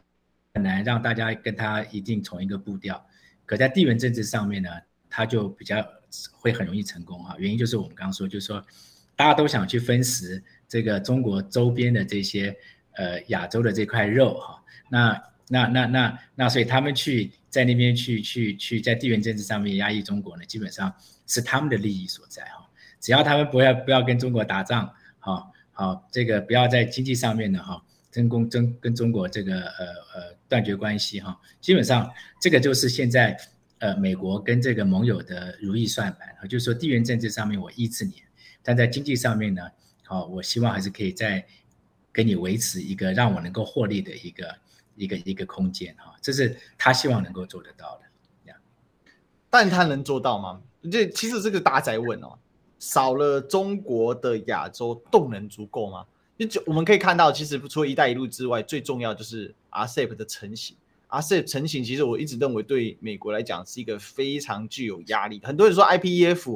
[0.55, 3.03] 很难让大家跟他一定同一个步调，
[3.47, 4.69] 可在地缘政治上面呢，
[5.09, 5.83] 他就比较
[6.31, 7.35] 会很容易成功哈。
[7.39, 8.63] 原因就是我们刚刚说，就是说
[9.17, 12.55] 大家都想去分食这个中国周边的这些
[12.97, 14.63] 呃亚洲的这块肉哈。
[14.91, 20.95] 那那那那那，所以他们去在那边去去去在地缘政治上面压抑中国呢，基本上
[21.33, 22.69] 是他们的利益所在哈。
[23.01, 27.83] 只要他们不要不要跟中国打仗，好好这个不要在经济上面呢哈。
[28.15, 33.35] 跟中跟跟中国这个呃呃断绝关系哈，基本上这个就是现在
[33.79, 38.23] 呃美国跟这个盟友的如意算盘啊，就是说地缘政治上面我抑制你，
[38.63, 39.63] 但在经济上面呢，
[40.05, 41.43] 好，我希望还是可以再
[42.13, 44.55] 给你维持一个让我能够获利的一个
[44.95, 48.03] 一个一个空间哈，这是他希望能够做得到的。
[49.49, 50.61] 但他能做到吗？
[50.91, 52.39] 这其实这个大宅问哦，
[52.79, 56.05] 少了中国的亚洲动能足够吗？
[56.49, 60.77] 就我们可以看到，其实除了“一带一路”之外，最重要就是 RCEP 的成型。
[61.09, 65.41] RCEP 成型，其实我一直认为对美国来讲是一个非常具有压力。
[65.45, 66.55] 很多人说 IPEF，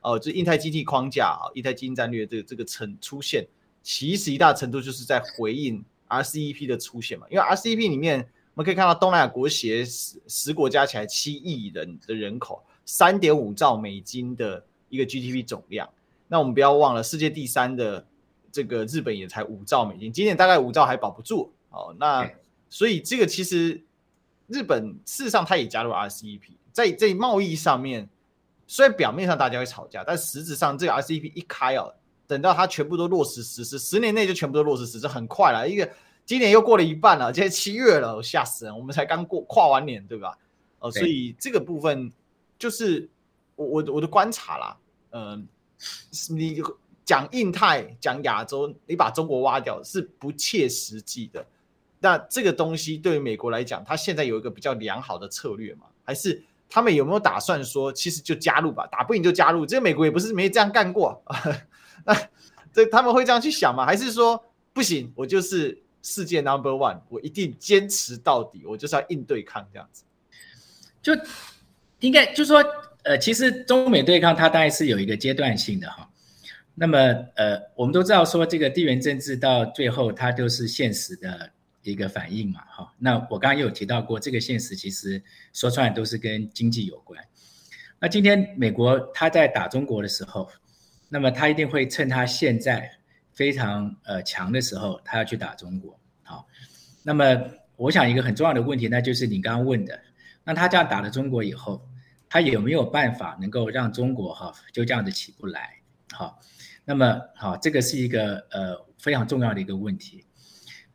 [0.00, 3.46] 哦、呃，就印太经济框架啊，印太经济战略这个这个成出现，
[3.82, 7.26] 其实一大程度就是在回应 RCEP 的出现嘛。
[7.30, 8.18] 因为 RCEP 里面
[8.54, 15.88] 我们可以看到，东南亚国协十十国加起来七亿人的人口，三点五兆美金的一个 GDP 总量。
[16.26, 18.04] 那我们不要忘了，世界第三的
[18.50, 21.94] 这个日本也才五兆美金，今年大概五兆还保不住哦。
[22.00, 22.28] 那
[22.68, 23.80] 所以这个其实。
[24.50, 26.40] 日本事实上，它也加入 RCEP，
[26.72, 28.08] 在在贸易上面，
[28.66, 31.92] 虽然表面上大家会吵架，但实质上这个 RCEP 一开哦，
[32.26, 35.68] 等到它全部都落实实施，十年内就全部都落实实施，很快了。
[35.68, 35.86] 一个
[36.24, 38.74] 今年又过了一半了，现在七月了，吓死人！
[38.74, 40.38] 我们才刚过跨完年，对吧？
[40.78, 42.10] 哦，所以这个部分
[42.58, 43.08] 就是
[43.56, 44.76] 我我我的观察啦。
[45.10, 45.46] 嗯、
[46.28, 46.60] 你
[47.04, 51.46] 讲印太讲亚洲，你把中国挖掉是不切实际的。
[52.00, 55.86] 那这个东西对于美国来讲，他现在有一个比较良好的策略吗？
[56.04, 59.64] 还是他们有没有打算说，其实就加入吧，打不赢就加入？
[59.64, 61.42] 这个美国也不是没这样干过啊。
[62.04, 62.14] 那
[62.72, 63.86] 这他们会这样去想吗？
[63.86, 70.04] 还是说不行，我就是世界 number one，我一定坚持到底，我就是要硬对抗这样子？
[71.00, 71.12] 就
[72.00, 72.64] 应该就是说，
[73.04, 76.08] 呃，其实中美对抗它当然是有一个阶段性的哈。
[76.74, 76.98] 那么
[77.34, 81.50] 呃，我们都知道说，这个地缘政治到最后它都是现实的。
[81.84, 85.22] 一个反应嘛，哈，那我刚刚也有提到过，这个现实其实
[85.54, 87.18] 说出来都是跟经济有关。
[87.98, 90.50] 那今天美国他在打中国的时候，
[91.08, 92.90] 那么他一定会趁他现在
[93.32, 96.46] 非常呃强的时候，他要去打中国，好。
[97.02, 97.24] 那么
[97.76, 99.98] 我想一个很重要的问题，那就是你刚刚问的，
[100.48, 101.86] 那他这样打了中国以后，
[102.26, 105.78] 他有没有办法能够让中国哈就这样子起不来？
[106.10, 106.40] 好，
[106.86, 110.24] 那么好，这个是一个呃非常重要的一个问题。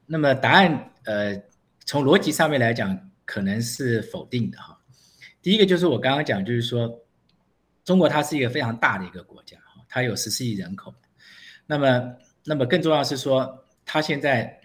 [0.07, 1.39] 那么答案，呃，
[1.85, 4.75] 从逻辑上面来讲，可能是否定的哈。
[5.39, 6.91] 第一个就是我刚刚讲，就是说，
[7.85, 9.55] 中国它是一个非常大的一个国家，
[9.87, 10.91] 它有十四亿人口。
[11.67, 14.59] 那么，那么更重要是说，它现在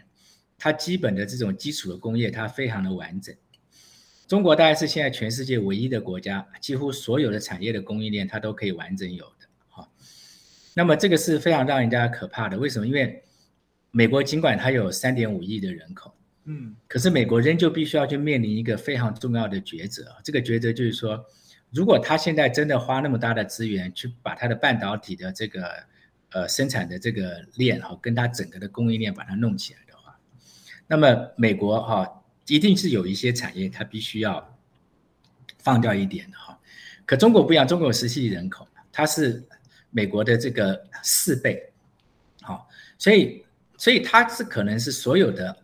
[0.57, 3.37] 它基本的这种基础的工业，它非常的完整。
[4.29, 9.89] 中国大概是现在全世界唯一的国家，几乎所有的产业的供应链它都可以完整有的哈。
[10.75, 12.87] 那么这个是非常让人家可怕的，为什么？
[12.87, 13.23] 因为
[13.91, 16.15] 美国尽管它有三点五亿的人口，
[16.45, 20.15] 嗯，可是美国仍旧必须要去面临一个非常重要的抉择。
[20.23, 21.25] 这个抉择就是说，
[21.71, 25.71] 如果他现在真的花那么大的资源去把它的半导体的这个
[26.33, 30.21] 呃生产的这个链哈，跟它整个的供应链把它弄起来的话，
[30.87, 32.18] 那么美国哈
[32.49, 34.59] 一定是有一些产业它必须要
[35.59, 36.59] 放掉一点的哈。
[37.07, 39.47] 可中国不一样，中国有十七亿人口，它是
[39.91, 41.73] 美国的这个四倍，
[42.43, 42.69] 好，
[42.99, 43.45] 所以。
[43.81, 45.57] 所以它是可能是所有的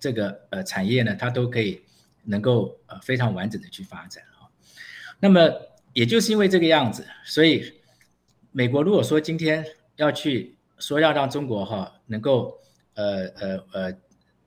[0.00, 1.80] 这个呃产业呢，它都可以
[2.24, 4.50] 能够呃非常完整的去发展哈。
[5.20, 5.48] 那么
[5.92, 7.72] 也就是因为这个样子，所以
[8.50, 9.64] 美国如果说今天
[9.94, 12.58] 要去说要让中国哈能够
[12.94, 13.92] 呃呃呃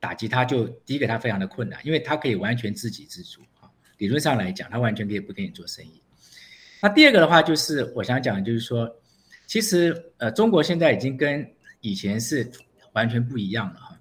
[0.04, 3.70] 打击他，就第一个他非常的困难，因为他可以完全自给自足啊。
[3.96, 6.02] 理论上来讲，他完全可以不跟你做生意。
[6.82, 8.94] 那第二个的话就是我想讲就是说，
[9.46, 11.48] 其实呃中国现在已经跟
[11.80, 12.50] 以前是。
[12.94, 13.98] 完全不一样了哈，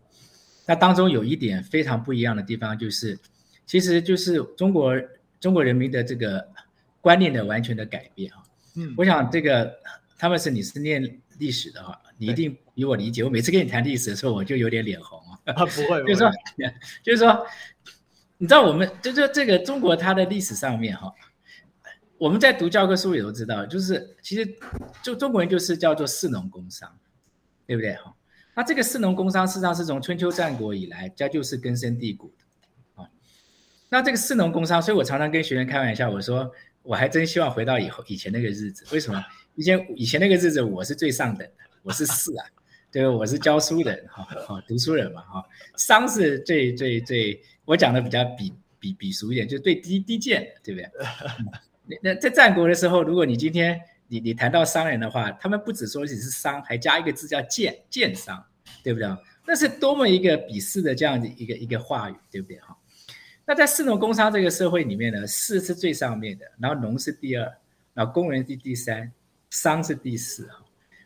[0.67, 3.17] 那当中有一点非常不一样的地方，就是，
[3.65, 4.93] 其实就是中国
[5.39, 6.47] 中国人民的这个
[7.01, 8.43] 观念的完全的改变哈。
[8.75, 9.73] 嗯，我想这个
[10.15, 11.01] 他们是你是念
[11.39, 13.23] 历史的哈，你一定比我理解。
[13.23, 15.19] 我每次跟你谈历史的时候，我就有点脸红
[15.53, 15.65] 啊。
[15.65, 16.31] 不会，就是说，
[17.03, 17.45] 就是说，
[18.37, 21.13] 你知道我们就是这个中国它的历史上面哈，
[22.17, 24.57] 我们在读教科书也都知道，就是其实
[25.01, 26.97] 就中国人就是叫做士农工商，
[27.65, 28.13] 对不对哈？
[28.55, 33.09] 那这个士农工商事实上是从春秋战国以来，它就是根深蒂固的啊。
[33.89, 36.51] 那这个士农工商，所以我常常跟学员开玩笑，我说
[36.83, 38.85] 我还真希望回到以后以前那个日子。
[38.93, 39.23] 为什么？
[39.55, 42.45] 以前以前那个日子我是最上等的，我是士啊，
[42.93, 45.43] 对，我是教书的人哈，好读书人嘛哈。
[45.75, 50.89] 商是最最最，我讲的比较比比比俗一点，就是最低低贱，对不对？
[52.03, 53.81] 那在战国的时候，如果你今天。
[54.09, 58.45] 你你谈到商人的话，他们不只说你是商，还加一个字叫贱贱商，
[58.83, 59.09] 对不对？
[59.47, 62.59] 那是多么一个鄙视的这样的一个一个话语，对不对？
[62.59, 62.77] 哈，
[63.43, 67.51] 那在士农工商这个社会里面呢，士是最上面的，然后农是第二，
[67.95, 69.11] 然后工人是第三，
[69.49, 70.45] 商是第四。
[70.47, 70.62] 哈，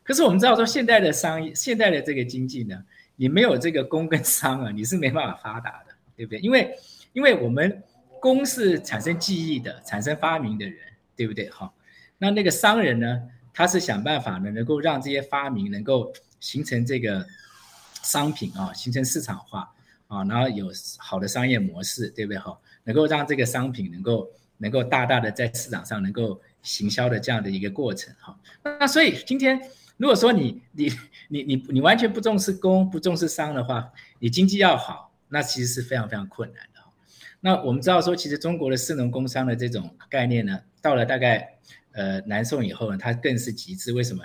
[0.08, 2.82] 可是我们知道说，现在的商业，现在的这个经济呢，
[3.18, 5.94] 你没有这个工跟商啊，你是没办法发达的。
[6.16, 6.40] 对不对？
[6.40, 6.76] 因为
[7.14, 7.84] 因为我们
[8.20, 10.76] 工是产生记忆的，产生发明的人，
[11.16, 11.48] 对不对？
[11.52, 11.72] 好，
[12.18, 13.22] 那那个商人呢，
[13.54, 17.24] 他是想办法呢，能够让这些发明能够形成这个
[18.02, 19.72] 商品啊，形成市场化
[20.08, 22.40] 啊，然后有好的商业模式，对不对？
[22.40, 24.28] 好，能够让这个商品能够
[24.58, 28.36] 能够大大的在市场上能够行销的这样的一个过程哈。
[28.64, 29.62] 那所以今天。
[29.98, 30.92] 如果说你你
[31.28, 36.80] 你你你完全不重视工不重视商的话，你经济要好，那其实是非常非常困难的。
[37.40, 41.58] 那我们知道说，其实中国的士农工商的这种概念呢，到了大概
[41.94, 43.92] 呃南宋以后呢，它更是极致。
[43.92, 44.24] 为什么？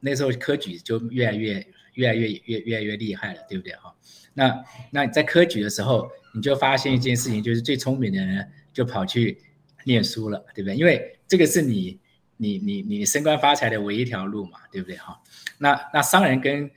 [0.00, 3.94] 那时候科举就越来越越来越越越来越厉害了，对不对哈？
[4.34, 9.38] 那那在科举的时候，你就发现一件事情，就是最聪明的人就跑去
[9.84, 10.76] 念书了，对不对？
[10.76, 12.00] 因为这个是你。
[12.36, 15.20] 你你你升官发财的唯一一条路嘛，对不对哈？
[15.58, 16.70] 那那商人跟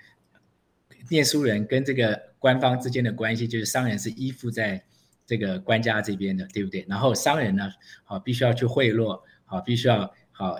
[1.09, 4.83] 念书人跟这个官方之间的关系，就是商人是依附在
[5.25, 6.85] 这个官家这边的，对不对？
[6.87, 7.71] 然后商人呢，
[8.03, 10.57] 好必须要去贿赂，好必须要好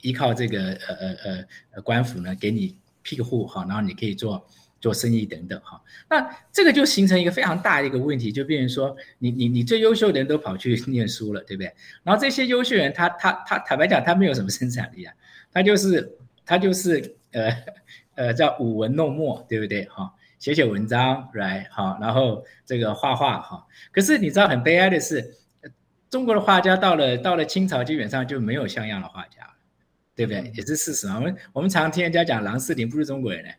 [0.00, 4.46] 依靠这个呃呃呃官府呢给你庇护，好，然后你可以做。
[4.80, 11.70] 做生意等等哈，那这个就形成一个非常大的一个问题，就变成说你你你最优秀的人都跑去念书了，对不对？
[12.02, 15.14] 然后这些优秀人他他他坦白讲他没有什么生产力啊，
[15.52, 16.16] 他就是
[16.46, 17.56] 他就是呃
[18.14, 20.10] 呃叫舞文弄墨，对不对哈？
[20.38, 23.66] 写写文章来哈，然后这个画画哈。
[23.92, 25.34] 可是你知道很悲哀的是，
[26.08, 29.46] 中国的画家到了到了清朝基本上就没有像样的画家，
[30.16, 30.50] 对不对？
[30.56, 31.16] 也是事实啊。
[31.16, 33.50] 我们我们常常听人家讲郎世宁不是中国人呢。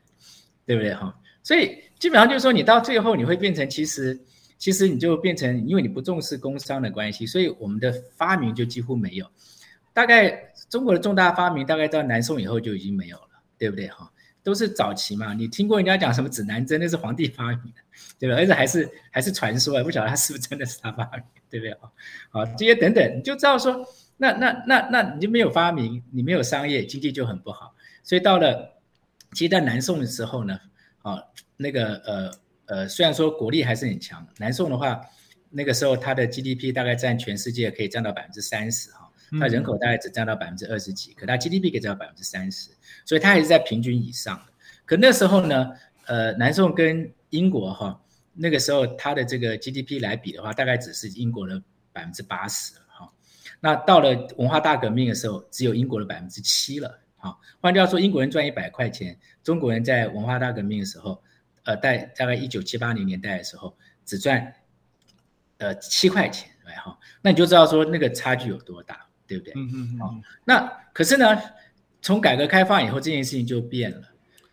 [0.71, 1.13] 对不对哈？
[1.43, 4.17] 所以基本上就是说，你到最后你会变成，其实
[4.57, 9.29] 其实你就变成，因为你不重视工商的关系，所以我们的发明就几乎没有。
[9.91, 14.09] 大概中国的重大发明，大概到南宋以后就已经没有了，对不对哈？
[14.43, 17.81] 都是早期嘛，你听过人家讲什么指南针，那是皇帝发明的，
[18.17, 18.35] 对吧？
[18.37, 21.91] 而且还是还是传说，不晓得他是不是真的是他发明，对不对啊？
[22.29, 28.70] 好，这些等等，你就知道说，那那那那你就没有发明，你没有商业，经济就很不好，所以到了。
[29.33, 30.59] 其实，在南宋的时候呢，
[31.03, 31.21] 啊，
[31.57, 32.31] 那个呃
[32.65, 35.01] 呃，虽然说国力还是很强，南宋的话，
[35.49, 39.09] 那个时候它的 GDP 大概占全世界可以占到百分之三十哈，
[39.39, 42.69] 它人口大概只占到百分之二十几，可它 GDP 可以占到百分之三十，
[43.05, 44.41] 所以它还是在平均以上。
[44.85, 45.71] 可那时候呢，
[46.05, 48.01] 呃，南宋跟英国哈，
[48.33, 51.61] 那个时候它的这个 GDP 来比的话，大概只是英国的
[51.93, 53.09] 百分之八十哈。
[53.59, 56.99] 那到了文化大革命的时候，只有英国的百分之七了。
[57.21, 61.21] 好，换句话说，英国人赚一百块钱，中国人在文化大革命的时候，
[61.63, 64.53] 呃，在大概一九七八零年代的时候，只赚
[65.59, 69.53] 呃七块钱，对哈，那你就知道说那个差距有多大，对不对？
[69.55, 70.23] 嗯嗯嗯。
[70.43, 71.39] 那可是呢，
[72.01, 74.01] 从改革开放以后，这件事情就变了。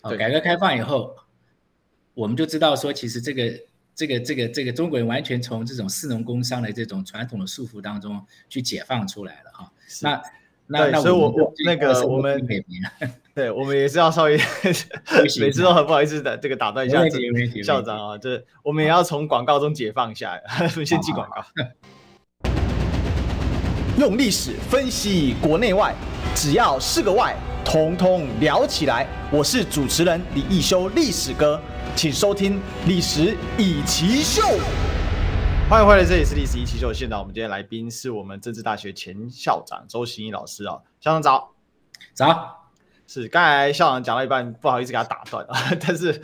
[0.03, 1.17] 哦，改革开放以后，
[2.13, 3.61] 我们就知道说，其实这个
[3.95, 9.73] 这个这个这个中国人完全从这种士农工商的这种传统的束缚当中去解放出来了哈。
[10.03, 10.23] 那
[10.69, 12.47] 那对，所以我我那个我们，
[13.35, 14.39] 对，我们也是要稍微
[15.41, 17.03] 每次都很不好意思的这个打断一下
[17.65, 20.39] 校长啊，这我们也要从广告中解放一下，
[20.85, 21.43] 先记广告。
[23.99, 25.93] 用历史分析国内外，
[26.35, 29.05] 只要是个“外”，统统聊起来。
[29.29, 31.61] 我是主持人李一修，历史哥，
[31.97, 32.57] 请收听
[32.87, 34.43] 《历史以奇秀》。
[35.69, 36.91] 欢迎回来，这里是历史一起秀。
[36.95, 41.53] 现场我们今天来宾是我们政治大学前校长周行义老师啊，校长早，
[42.15, 42.71] 早。
[43.07, 46.19] 是刚才校长讲到一半，不好意思给他打断啊，但是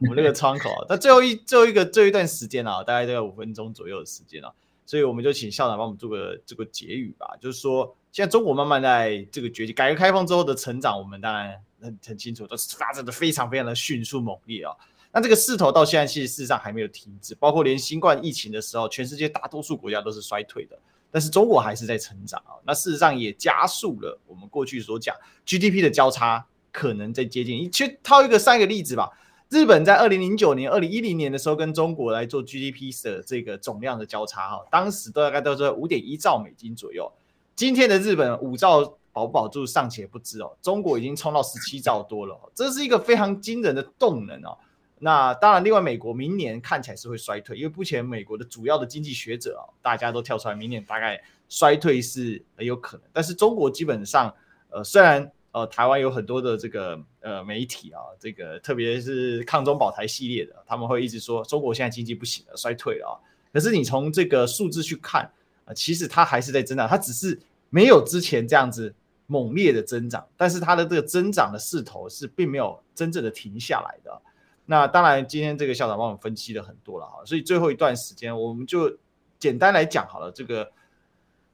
[0.00, 4.50] 我们那个窗口啊，那最后一最后一个最后一段时间啊，大概这个五分钟左右的时间啊，
[4.84, 7.36] 所以我们就请校长帮我们做个这个结语吧。
[7.40, 14.74] 就是说，现在中国慢慢在这个崛起，改革开放之后的成长，我们当然很很清楚，都是发展的非常非常的迅速猛烈啊。
[15.10, 20.78] 那这个势头到现在其实事实上还没有停止，包括连新冠疫情的时候，全世界大多数国家都是衰退的，
[21.10, 22.52] 但是中国还是在成长啊。
[22.64, 27.70] 那事实上也加速了我们过去所讲 GDP 的交叉可能在接近。
[27.72, 29.10] 去套一个上一个例子吧，
[29.48, 37.10] 日本在二零零九年、二零一零年的时候跟中国来做 GDP 的这个总量的交叉哈，当时都大概都是五点一兆美金左右。
[37.56, 44.56] 今天的日本五兆保不保住尚且不知哦，中国已经冲到十七兆多了，这是一个非常惊人的动能哦。
[45.00, 53.06] 那当然，另外美国明年看起来是会衰退，因为目前美国的主要的经济学者啊，大家都跳出来，明年大概衰退是很有可能。
[53.12, 54.34] 但是中国基本上，
[54.70, 63.14] 呃，虽然呃台湾有很多的这个呃媒体啊，这个特别是抗中保台系列的，他们会一直说中国现在经济不行了，衰退了啊。
[63.52, 65.22] 可是你从这个数字去看
[65.64, 67.38] 啊，呃，其实它还是在增长，它只是
[67.70, 68.92] 没有之前这样子
[69.26, 74.22] 猛烈的增长，但是它的这个增长的势头是并没有真正的停下来的。
[74.70, 78.98] 那当然，今天这个校长帮我们分析了很多了哈，所以最后一段时间，我们就
[79.38, 80.30] 简单来讲好了。
[80.30, 80.70] 这个，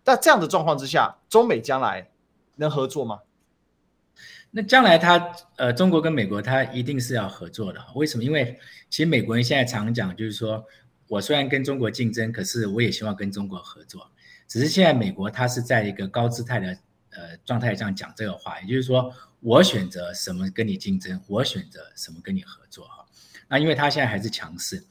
[0.04, 2.10] 那这样的状况之下，中美将来
[2.56, 3.20] 能合作吗？
[4.50, 7.80] 那将来他呃，中国跟美国他一定是要合作的。
[7.94, 8.24] 为什么？
[8.24, 8.58] 因为
[8.90, 10.64] 其实美国人现在常讲，就是说
[11.06, 14.10] 我虽然跟中国竞争，可是我也希望跟中国合作。
[14.48, 16.78] 只是现在美国它是在一个高姿态的
[17.10, 23.03] 呃状态上讲这个话，也就是说我选择什么跟你竞争，我选择什么跟你合作哈。
[23.54, 24.82] 那因为他现在还是强势，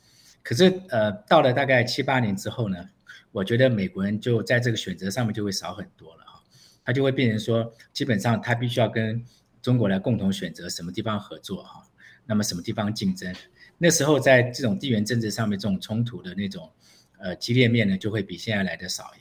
[0.42, 2.90] 可是呃到了大概七八年之后呢，
[3.34, 6.42] 我觉得美国人就在这个选择上面就会少很多了哈，
[6.86, 9.22] 他就会变成说基本上他必须要跟
[9.62, 11.86] 中国来共同选择什么地方合作哈，
[12.26, 13.36] 那么什么地方竞争？
[13.78, 16.72] 那时候在这种地缘政治上面这种冲突的那种
[17.18, 19.12] 呃激烈面呢，就会比现在来的少，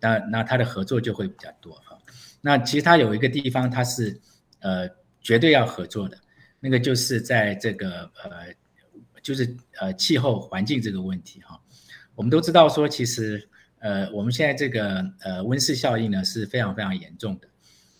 [0.00, 1.98] 那那他的合作就会比较多哈。
[2.40, 4.18] 那其实他有一个地方他是
[4.60, 4.88] 呃
[5.20, 6.16] 绝对要合作的，
[6.60, 8.46] 那个就是在这个呃
[9.26, 11.60] 就是呃气候环境这个问题哈。
[12.14, 13.48] 我们都知道说其实
[13.80, 17.48] 呃我们现在这个呃温室效应呢是非常非常严重的，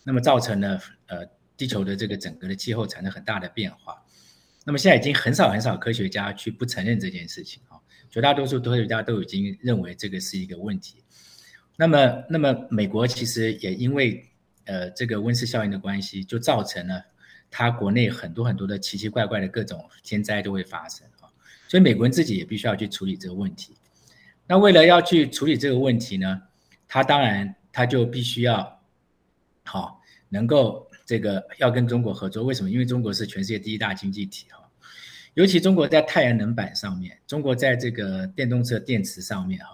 [0.03, 1.27] 那么造成了呃。
[1.59, 3.99] 地球的这个整个的气候产生很大的变化，
[4.63, 11.03] 那么现在已经很少很少科学家去不承认这件事情啊，绝大多数科学家都已经认为这个是一个问题。
[11.75, 14.23] 那么，那么美国其实也因为
[14.65, 17.03] 呃这个温室效应的关系，就造成了
[17.49, 21.07] 它国内很多很多的奇奇怪怪的各种天灾都会发生，
[21.67, 23.73] 所以美国人自己也必须要去处理这个问题。
[24.47, 26.41] 那为了要去处理这个问题呢，
[26.87, 28.81] 他当然他就必须要
[29.63, 30.85] 好能够。
[31.07, 32.69] 这个要跟中国合作，为什么？
[32.69, 34.59] 因为中国是全世界第一大经济体哈，
[35.35, 39.69] 尤其中国在太阳能板上面，中国在这个电动车电池上面哈，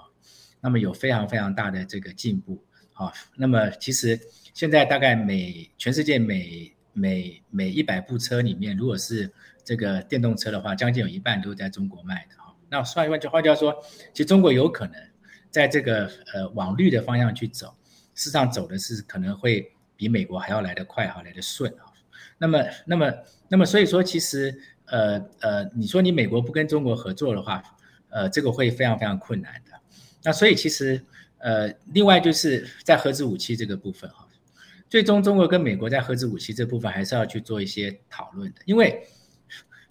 [0.61, 2.63] 那么有非常非常大的这个进步
[2.93, 3.11] 哈。
[3.35, 4.19] 那么其实
[4.53, 9.33] 现在大概每全世界每每每一百部车里面，如果是
[9.64, 12.55] 这个电动车的话，将近有一半都在中国卖的哈。
[12.70, 13.76] 那换句话就说，
[14.14, 14.95] 其实中国有可能
[15.49, 17.76] 在这个呃往绿的方向去走，
[18.14, 19.72] 事实上走的是可能会。
[19.95, 21.86] 比美国还要来得快，哈来得顺啊。
[22.39, 23.14] 那么，那么，
[23.47, 24.53] 那么，所以说，其实，
[24.86, 27.64] 呃呃，你说你美国不跟中国合作的话，
[28.09, 29.72] 呃，这个会非常非常困难的。
[30.24, 31.01] 那所以，其实，
[31.38, 34.28] 呃，另外就是在核子武器这个部分哈，
[34.89, 39.07] 最终中国跟美国在核子武器这部分还是要去做一些讨论的，因为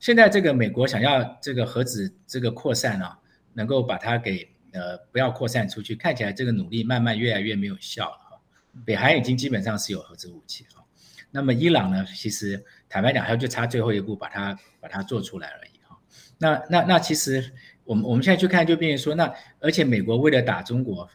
[0.03, 3.17] 现在这个美国想要这个核子这个扩散啊，
[3.53, 8.41] 能够把它给呃不要扩散出去，看起来这个努力慢慢越来越没有效了哈。
[8.85, 10.85] 北韩已经基本上是有核子武器哈，
[11.31, 12.05] 那么伊朗呢？
[12.17, 15.97] 其实坦白讲，还要就差最后一步把它把它做出来而已哈。
[16.37, 17.53] 那那那其实
[17.85, 21.09] 我们我们现在去看，就变成说，那而且美国为了打中国，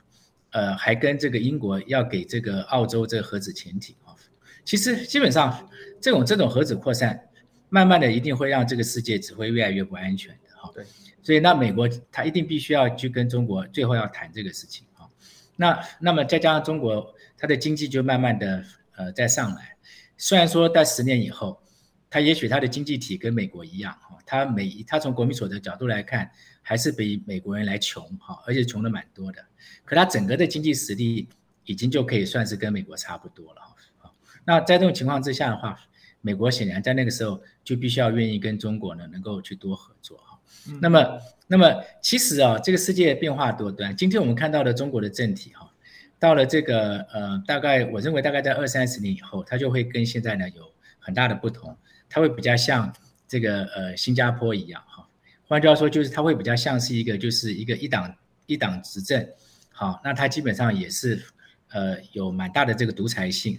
[0.51, 4.15] 呃，还跟这个英国要给这个澳洲这个核子潜艇哈。
[4.63, 5.69] 其实基本上
[5.99, 7.21] 这种这种核子扩散，
[7.69, 10.71] 慢慢的一定会让这个世界只会越来越不安全的哈。
[10.73, 10.85] 对，
[11.21, 15.09] 所以那美国他一定必须要去跟中国最后要谈这个事情哈。
[15.55, 17.13] 那那么再加上中国。
[17.39, 18.63] 它的经济就慢慢的
[18.95, 19.75] 呃再上来，
[20.17, 21.61] 虽然说在十年以后，
[22.09, 26.31] 它也许它的经济体跟美国一样哈，它每它从国民所得角度来看，
[26.63, 29.45] 还是比美国人来穷哈，而且穷的蛮多的，
[29.85, 31.29] 可它整个的经济实力
[31.65, 34.11] 已经就可以算是跟美国差不多了哈。
[34.43, 35.79] 那在这种情况之下的话，
[36.21, 40.39] 美国显然在那个时候就必须要愿意跟中国呢能够去多合作哈。
[40.81, 45.71] 那么那么其实啊，这个世界变化多端，今天我们看到的中国的政体哈。
[46.19, 50.63] 到了这个呃，大概我认为大概在二三十年以后，它就会跟现在呢有
[50.97, 51.77] 很大的不同，
[52.09, 52.91] 它会比较像
[53.27, 55.07] 这个呃新加坡一样哈。
[55.47, 58.11] 换句话说，就是它会比较像是一个就是一个一党
[58.47, 59.29] 一党执政，
[59.71, 61.23] 好，那它基本上也是
[61.69, 63.55] 呃有蛮大的这个独裁性，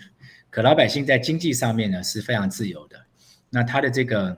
[0.51, 2.97] 可老百姓在经济上面呢是非常自由的，
[3.51, 4.37] 那他的这个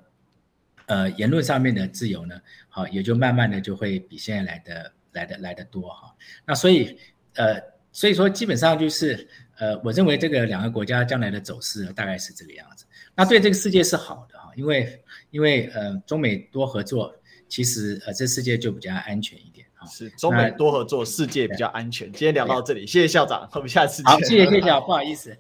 [0.87, 6.15] 呃言论上面的自由呢，好也就慢慢的就会比现在来的来的来的多哈。
[6.47, 6.99] 那所以
[7.35, 7.61] 呃。
[7.93, 12.85] 所以说，基本上就是，呃，我认为这个两个国家将来的走势大概是这个样子。
[13.17, 15.03] 那对这个世界是好的哈，因为
[15.33, 17.13] 因为呃，中美多合作，
[17.49, 19.85] 其实呃，这世界就比较安全一点哈。
[19.89, 22.07] 是中美多合作，世界比较安全。
[22.13, 24.13] 今天聊到这里，谢谢校长，我们下次见。
[24.13, 25.37] 好，谢谢谢谢，不好意思。